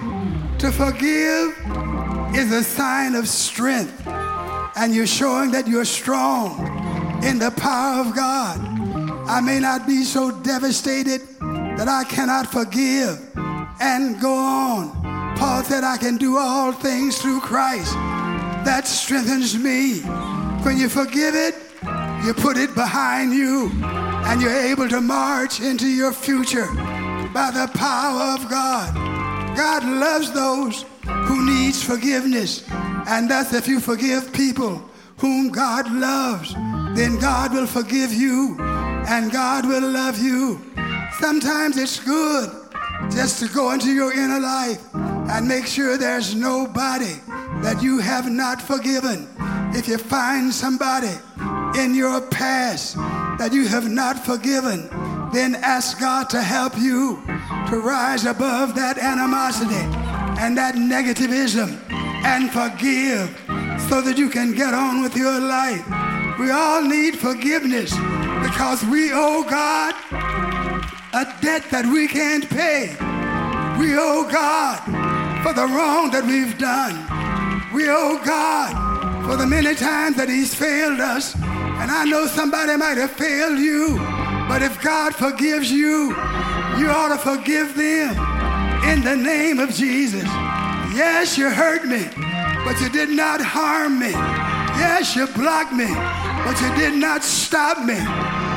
To 0.59 0.73
forgive 0.73 1.57
is 2.35 2.51
a 2.53 2.65
sign 2.65 3.15
of 3.15 3.29
strength, 3.29 4.07
and 4.77 4.95
you're 4.95 5.07
showing 5.07 5.53
that 5.53 5.69
you're 5.69 5.85
strong 5.85 6.59
in 7.23 7.39
the 7.39 7.53
power 7.53 8.01
of 8.01 8.17
God. 8.17 8.59
I 9.29 9.41
may 9.41 9.61
not 9.61 9.87
be 9.87 10.03
so 10.03 10.33
devastated 10.33 11.21
that 11.77 11.89
I 11.89 12.05
cannot 12.05 12.51
forgive 12.51 13.21
and 13.81 14.21
go 14.21 14.35
on. 14.35 15.02
Paul 15.37 15.63
said, 15.65 15.85
I 15.85 15.97
can 15.97 16.17
do 16.17 16.39
all 16.39 16.73
things 16.73 17.19
through 17.21 17.41
Christ. 17.41 17.93
That 18.65 18.87
strengthens 18.87 19.59
me. 19.59 20.01
When 20.65 20.79
you 20.79 20.89
forgive 20.89 21.35
it, 21.35 21.55
you 22.25 22.33
put 22.35 22.57
it 22.57 22.75
behind 22.75 23.33
you 23.33 23.71
and 23.83 24.41
you're 24.41 24.53
able 24.53 24.89
to 24.89 25.01
march 25.01 25.61
into 25.61 25.87
your 25.87 26.13
future 26.13 26.67
by 27.35 27.51
the 27.53 27.69
power 27.75 28.35
of 28.35 28.49
God. 28.49 28.95
God 29.57 29.85
loves 29.85 30.31
those 30.33 30.85
who 31.05 31.45
needs 31.45 31.83
forgiveness. 31.83 32.65
And 33.09 33.29
thus 33.29 33.53
if 33.53 33.67
you 33.67 33.81
forgive 33.81 34.33
people 34.33 34.89
whom 35.17 35.49
God 35.49 35.91
loves, 35.93 36.55
then 36.95 37.19
God 37.19 37.53
will 37.53 37.67
forgive 37.67 38.13
you 38.13 38.57
and 38.61 39.33
God 39.33 39.67
will 39.67 39.89
love 39.89 40.19
you. 40.19 40.61
Sometimes 41.19 41.77
it's 41.77 41.99
good 41.99 42.51
just 43.11 43.41
to 43.41 43.49
go 43.53 43.73
into 43.73 43.91
your 43.91 44.13
inner 44.13 44.39
life 44.39 44.81
and 45.31 45.47
make 45.47 45.67
sure 45.67 45.97
there's 45.97 46.35
nobody 46.35 47.15
that 47.63 47.83
you 47.83 47.99
have 47.99 48.31
not 48.31 48.61
forgiven. 48.61 49.29
If 49.75 49.89
you 49.89 49.99
find 49.99 50.53
somebody 50.53 51.13
in 51.79 51.95
your 51.95 52.21
past 52.21 52.97
that 53.39 53.51
you 53.53 53.67
have 53.67 53.89
not 53.89 54.19
forgiven, 54.19 54.89
then 55.33 55.55
ask 55.57 55.99
God 55.99 56.29
to 56.31 56.43
help 56.43 56.77
you 56.77 57.23
to 57.69 57.79
rise 57.79 58.27
above 58.27 58.75
that 58.75 58.99
animosity 58.99 59.75
and 60.41 60.57
that 60.59 60.75
negativism 60.75 61.81
and 61.91 62.51
forgive 62.51 63.31
so 63.89 64.01
that 64.03 64.17
you 64.19 64.29
can 64.29 64.53
get 64.53 64.75
on 64.75 65.03
with 65.03 65.17
your 65.17 65.41
life. 65.41 65.85
We 66.39 66.51
all 66.51 66.83
need 66.83 67.19
forgiveness 67.19 67.95
because 68.43 68.85
we 68.85 69.11
owe 69.13 69.45
God 69.49 69.95
a 71.15 71.25
debt 71.41 71.65
that 71.71 71.87
we 71.87 72.09
can't 72.09 72.49
pay. 72.49 72.97
We 73.79 73.97
owe 73.97 74.29
God 74.31 75.02
for 75.43 75.53
the 75.53 75.67
wrong 75.67 76.11
that 76.13 76.25
we've 76.25 76.57
done. 76.57 76.95
We 77.75 77.91
owe 77.91 78.21
God 78.25 79.27
for 79.27 79.37
the 79.37 79.47
many 79.47 79.75
times 79.75 80.17
that 80.17 80.29
He's 80.29 80.55
failed 80.55 81.01
us. 81.01 81.35
And 81.35 81.91
I 81.91 82.05
know 82.05 82.27
somebody 82.27 82.77
might 82.77 82.97
have 82.97 83.11
failed 83.11 83.59
you, 83.59 83.99
but 84.49 84.63
if 84.63 84.81
God 84.81 85.15
forgives 85.15 85.71
you, 85.71 86.15
you 86.79 86.87
ought 86.89 87.11
to 87.11 87.19
forgive 87.19 87.75
them 87.75 88.15
in 88.85 89.03
the 89.03 89.17
name 89.17 89.59
of 89.59 89.71
Jesus. 89.75 90.29
Yes, 90.95 91.37
you 91.37 91.51
hurt 91.51 91.87
me, 91.87 92.07
but 92.65 92.81
you 92.81 92.89
did 92.89 93.09
not 93.09 93.41
harm 93.41 93.99
me. 93.99 94.13
Yes, 94.79 95.17
you 95.17 95.27
blocked 95.27 95.73
me, 95.73 95.91
but 96.45 96.61
you 96.61 96.73
did 96.77 96.95
not 96.95 97.25
stop 97.25 97.85
me. 97.85 97.99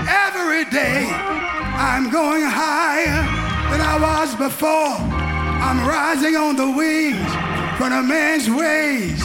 Every 0.08 0.66
day, 0.66 1.08
I'm 1.10 2.12
going 2.12 2.44
higher 2.44 3.26
than 3.72 3.82
I 3.82 3.98
was 3.98 4.36
before. 4.36 5.15
I'm 5.66 5.82
rising 5.88 6.36
on 6.36 6.56
the 6.56 6.70
wings 6.70 7.32
from 7.80 7.92
a 7.92 8.04
man's 8.04 8.48
ways. 8.48 9.20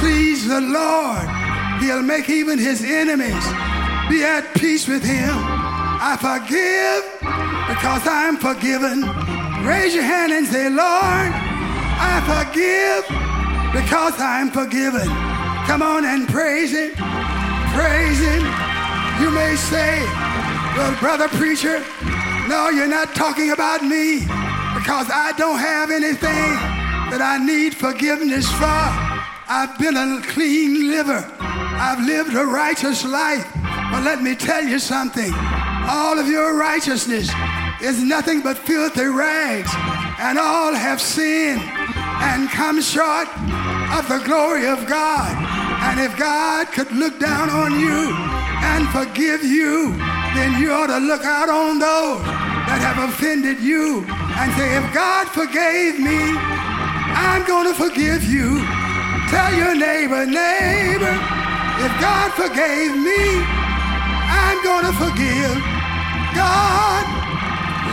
Please 0.00 0.48
the 0.48 0.62
Lord. 0.62 1.28
He'll 1.82 2.02
make 2.02 2.30
even 2.30 2.58
his 2.58 2.82
enemies 2.82 3.44
be 4.08 4.24
at 4.24 4.48
peace 4.56 4.88
with 4.88 5.04
him. 5.04 5.28
I 5.30 6.16
forgive 6.16 7.04
because 7.68 8.06
I'm 8.06 8.38
forgiven. 8.38 9.02
Raise 9.62 9.94
your 9.94 10.04
hand 10.04 10.32
and 10.32 10.46
say, 10.46 10.70
Lord, 10.70 11.32
I 12.00 12.16
forgive 12.32 13.04
because 13.76 14.18
I'm 14.18 14.50
forgiven. 14.50 15.06
Come 15.68 15.82
on 15.82 16.06
and 16.06 16.26
praise 16.26 16.72
Him. 16.72 16.92
Praise 17.76 18.20
Him. 18.20 18.42
You 19.20 19.30
may 19.30 19.54
say, 19.56 20.00
well, 20.76 20.98
brother 20.98 21.28
preacher, 21.28 21.84
no, 22.48 22.70
you're 22.70 22.88
not 22.88 23.14
talking 23.14 23.50
about 23.50 23.84
me 23.84 24.26
because 24.84 25.08
I 25.10 25.32
don't 25.38 25.58
have 25.58 25.90
anything 25.90 26.52
that 27.08 27.24
I 27.24 27.38
need 27.38 27.74
forgiveness 27.74 28.44
for. 28.52 28.84
I've 29.48 29.78
been 29.78 29.96
a 29.96 30.20
clean 30.28 30.90
liver. 30.90 31.24
I've 31.40 32.04
lived 32.04 32.34
a 32.36 32.44
righteous 32.44 33.02
life. 33.02 33.48
But 33.90 34.04
let 34.04 34.20
me 34.20 34.36
tell 34.36 34.62
you 34.62 34.78
something. 34.78 35.32
All 35.88 36.18
of 36.18 36.28
your 36.28 36.58
righteousness 36.58 37.32
is 37.80 38.02
nothing 38.02 38.42
but 38.42 38.58
filthy 38.58 39.06
rags, 39.06 39.72
and 40.20 40.38
all 40.38 40.74
have 40.74 41.00
sinned 41.00 41.62
and 41.64 42.50
come 42.50 42.82
short 42.82 43.28
of 43.96 44.04
the 44.12 44.20
glory 44.26 44.66
of 44.68 44.84
God. 44.86 45.32
And 45.88 45.98
if 45.98 46.14
God 46.18 46.70
could 46.72 46.92
look 46.92 47.18
down 47.18 47.48
on 47.48 47.80
you 47.80 48.12
and 48.68 48.86
forgive 48.92 49.44
you, 49.44 49.96
then 50.36 50.60
you 50.60 50.72
ought 50.72 50.92
to 50.92 50.98
look 50.98 51.24
out 51.24 51.48
on 51.48 51.78
those 51.78 52.20
that 52.68 52.84
have 52.84 53.08
offended 53.08 53.60
you 53.60 54.04
and 54.40 54.52
say, 54.54 54.76
if 54.76 54.86
God 54.94 55.28
forgave 55.28 55.98
me, 55.98 56.20
I'm 57.14 57.46
going 57.46 57.68
to 57.68 57.74
forgive 57.74 58.24
you. 58.24 58.62
Tell 59.30 59.52
your 59.54 59.74
neighbor, 59.74 60.26
neighbor, 60.26 61.14
if 61.80 61.92
God 62.00 62.32
forgave 62.34 62.94
me, 62.96 63.22
I'm 64.30 64.62
going 64.62 64.86
to 64.86 64.94
forgive. 64.98 65.56
God 66.34 67.04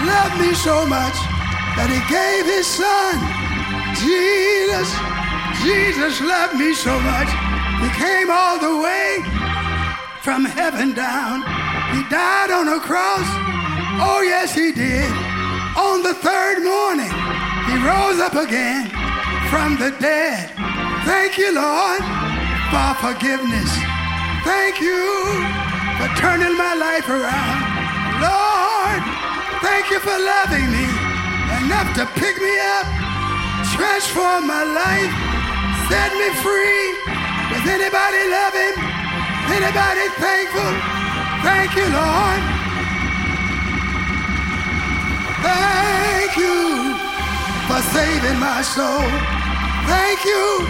loved 0.05 0.37
me 0.41 0.53
so 0.53 0.85
much 0.85 1.17
that 1.77 1.89
he 1.89 2.01
gave 2.09 2.45
his 2.45 2.67
son 2.67 3.41
Jesus, 3.99 4.89
Jesus 5.63 6.21
loved 6.21 6.55
me 6.55 6.73
so 6.73 6.97
much. 7.01 7.29
He 7.81 7.89
came 7.99 8.29
all 8.31 8.57
the 8.57 8.81
way 8.81 9.19
from 10.21 10.45
heaven 10.45 10.93
down. 10.93 11.41
He 11.93 12.03
died 12.09 12.51
on 12.51 12.67
a 12.67 12.79
cross. 12.79 13.27
Oh, 14.01 14.21
yes, 14.23 14.55
he 14.55 14.71
did. 14.71 15.30
Rose 17.83 18.19
up 18.19 18.35
again 18.35 18.89
from 19.49 19.77
the 19.77 19.91
dead. 19.99 20.49
Thank 21.05 21.37
you, 21.37 21.53
Lord, 21.53 22.01
for 22.71 22.89
forgiveness. 23.01 23.71
Thank 24.43 24.79
you 24.81 25.01
for 25.97 26.09
turning 26.17 26.57
my 26.57 26.73
life 26.73 27.09
around. 27.09 27.61
Lord, 28.21 29.01
thank 29.61 29.89
you 29.91 29.99
for 29.99 30.17
loving 30.17 30.67
me 30.71 30.85
enough 31.65 31.93
to 31.95 32.05
pick 32.19 32.37
me 32.41 32.55
up 32.79 33.01
transform 33.75 34.47
my 34.47 34.63
life, 34.63 35.13
set 35.89 36.11
me 36.13 36.29
free. 36.43 36.85
Does 37.49 37.65
anybody 37.65 38.21
loving? 38.29 38.75
Anybody 39.57 40.05
thankful? 40.21 40.73
Thank 41.41 41.75
you, 41.75 41.87
Lord. 41.89 42.41
Thank 45.41 46.37
you 46.37 46.90
for 47.71 47.81
saving 47.95 48.37
my 48.37 48.61
soul. 48.61 49.07
Thank 49.87 50.25
you 50.25 50.67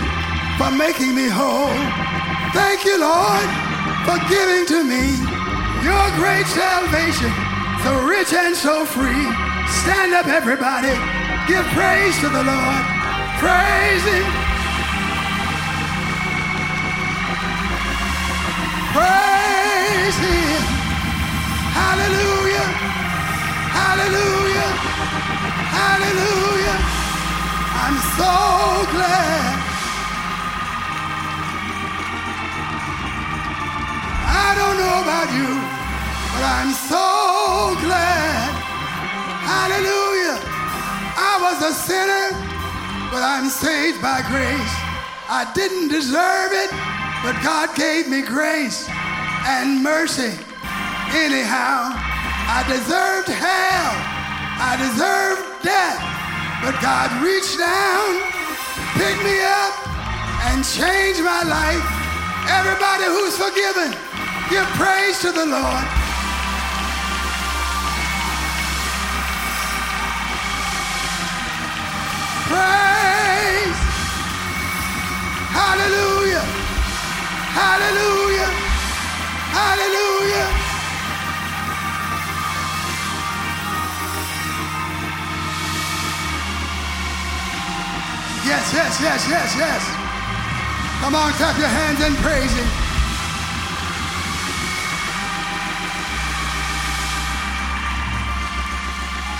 for 0.59 0.69
making 0.69 1.15
me 1.15 1.27
whole. 1.29 1.73
Thank 2.53 2.85
you, 2.85 2.95
Lord, 3.01 3.47
for 4.05 4.17
giving 4.29 4.65
to 4.69 4.83
me 4.85 5.17
your 5.81 6.05
great 6.21 6.45
salvation, 6.45 7.33
so 7.81 7.91
rich 8.05 8.31
and 8.33 8.55
so 8.55 8.85
free. 8.85 9.25
Stand 9.81 10.13
up, 10.13 10.27
everybody. 10.27 10.93
Give 11.49 11.65
praise 11.73 12.15
to 12.21 12.29
the 12.29 12.43
Lord. 12.53 12.83
Praise 13.41 14.05
Him. 14.13 14.27
Praise 18.93 20.17
Him. 20.27 20.61
Hallelujah. 21.81 22.67
Hallelujah. 23.79 25.30
Hallelujah. 25.71 26.79
I'm 27.83 27.97
so 28.19 28.35
glad. 28.91 29.55
I 34.27 34.49
don't 34.59 34.77
know 34.77 34.97
about 35.03 35.29
you, 35.31 35.51
but 36.35 36.43
I'm 36.43 36.71
so 36.91 37.07
glad. 37.83 38.51
Hallelujah. 39.47 40.37
I 41.17 41.33
was 41.41 41.57
a 41.63 41.73
sinner, 41.73 42.27
but 43.11 43.23
I'm 43.23 43.47
saved 43.49 44.01
by 44.01 44.21
grace. 44.27 44.75
I 45.27 45.49
didn't 45.55 45.87
deserve 45.87 46.51
it, 46.51 46.71
but 47.23 47.39
God 47.43 47.75
gave 47.75 48.09
me 48.09 48.21
grace 48.21 48.87
and 49.47 49.81
mercy. 49.81 50.35
Anyhow, 51.15 51.91
I 51.95 52.63
deserved 52.67 53.29
hell. 53.29 54.20
I 54.63 54.77
deserved 54.77 55.63
death, 55.63 55.97
but 56.61 56.77
God 56.85 57.09
reached 57.25 57.57
down, 57.57 58.21
picked 58.93 59.23
me 59.25 59.41
up, 59.41 59.73
and 60.53 60.61
changed 60.61 61.25
my 61.25 61.41
life. 61.41 61.81
Everybody 62.45 63.09
who's 63.09 63.35
forgiven, 63.35 63.89
give 64.53 64.65
praise 64.77 65.17
to 65.25 65.31
the 65.33 65.45
Lord. 65.49 65.85
Praise. 72.53 73.81
Hallelujah. 75.57 76.45
Hallelujah. 77.57 78.51
Hallelujah. 79.57 80.60
Yes, 88.43 88.73
yes, 88.73 88.99
yes, 89.01 89.27
yes, 89.29 89.55
yes. 89.55 89.83
Come 91.01 91.15
on, 91.15 91.31
clap 91.33 91.57
your 91.57 91.67
hands 91.67 92.01
and 92.01 92.15
praise 92.17 92.51
Him. 92.51 92.69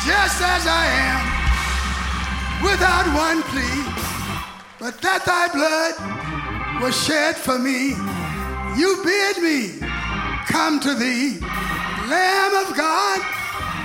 Just 0.05 0.41
as 0.41 0.65
I 0.67 0.85
am 1.09 1.21
without 2.63 3.05
one 3.13 3.41
plea, 3.49 3.83
but 4.79 5.01
that 5.01 5.25
thy 5.25 5.47
blood 5.49 6.81
was 6.81 6.95
shed 7.03 7.35
for 7.35 7.57
me. 7.57 7.89
You 8.77 9.01
bid 9.03 9.41
me 9.41 9.87
come 10.47 10.79
to 10.79 10.93
thee. 10.93 11.39
Lamb 12.09 12.53
of 12.65 12.75
God, 12.75 13.19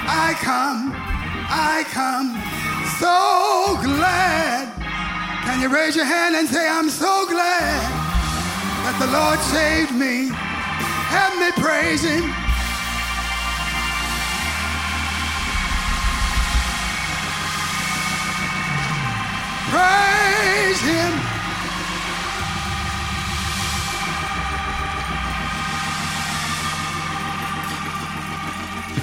I 0.09 0.35
come, 0.41 0.93
I 1.49 1.85
come, 1.93 2.29
so 2.99 3.83
glad. 3.83 4.76
Can 5.47 5.61
you 5.61 5.69
raise 5.69 5.95
your 5.95 6.05
hand 6.05 6.35
and 6.35 6.49
say, 6.49 6.69
I'm 6.69 6.91
so 6.91 7.25
glad 7.29 7.81
that 8.85 8.99
the 8.99 9.07
Lord 9.07 9.39
saved 9.39 9.95
me? 9.95 10.29
Help 11.09 11.39
me 11.39 11.53
praise 11.63 12.03
Him. 12.03 12.35
Praise 19.71 20.81
Him. 20.81 21.13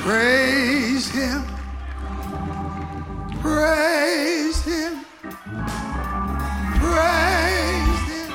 Praise 0.03 1.09
Him. 1.09 1.43
Praise 3.41 4.61
Him 4.65 5.02
praise 6.93 8.07
Him. 8.11 8.29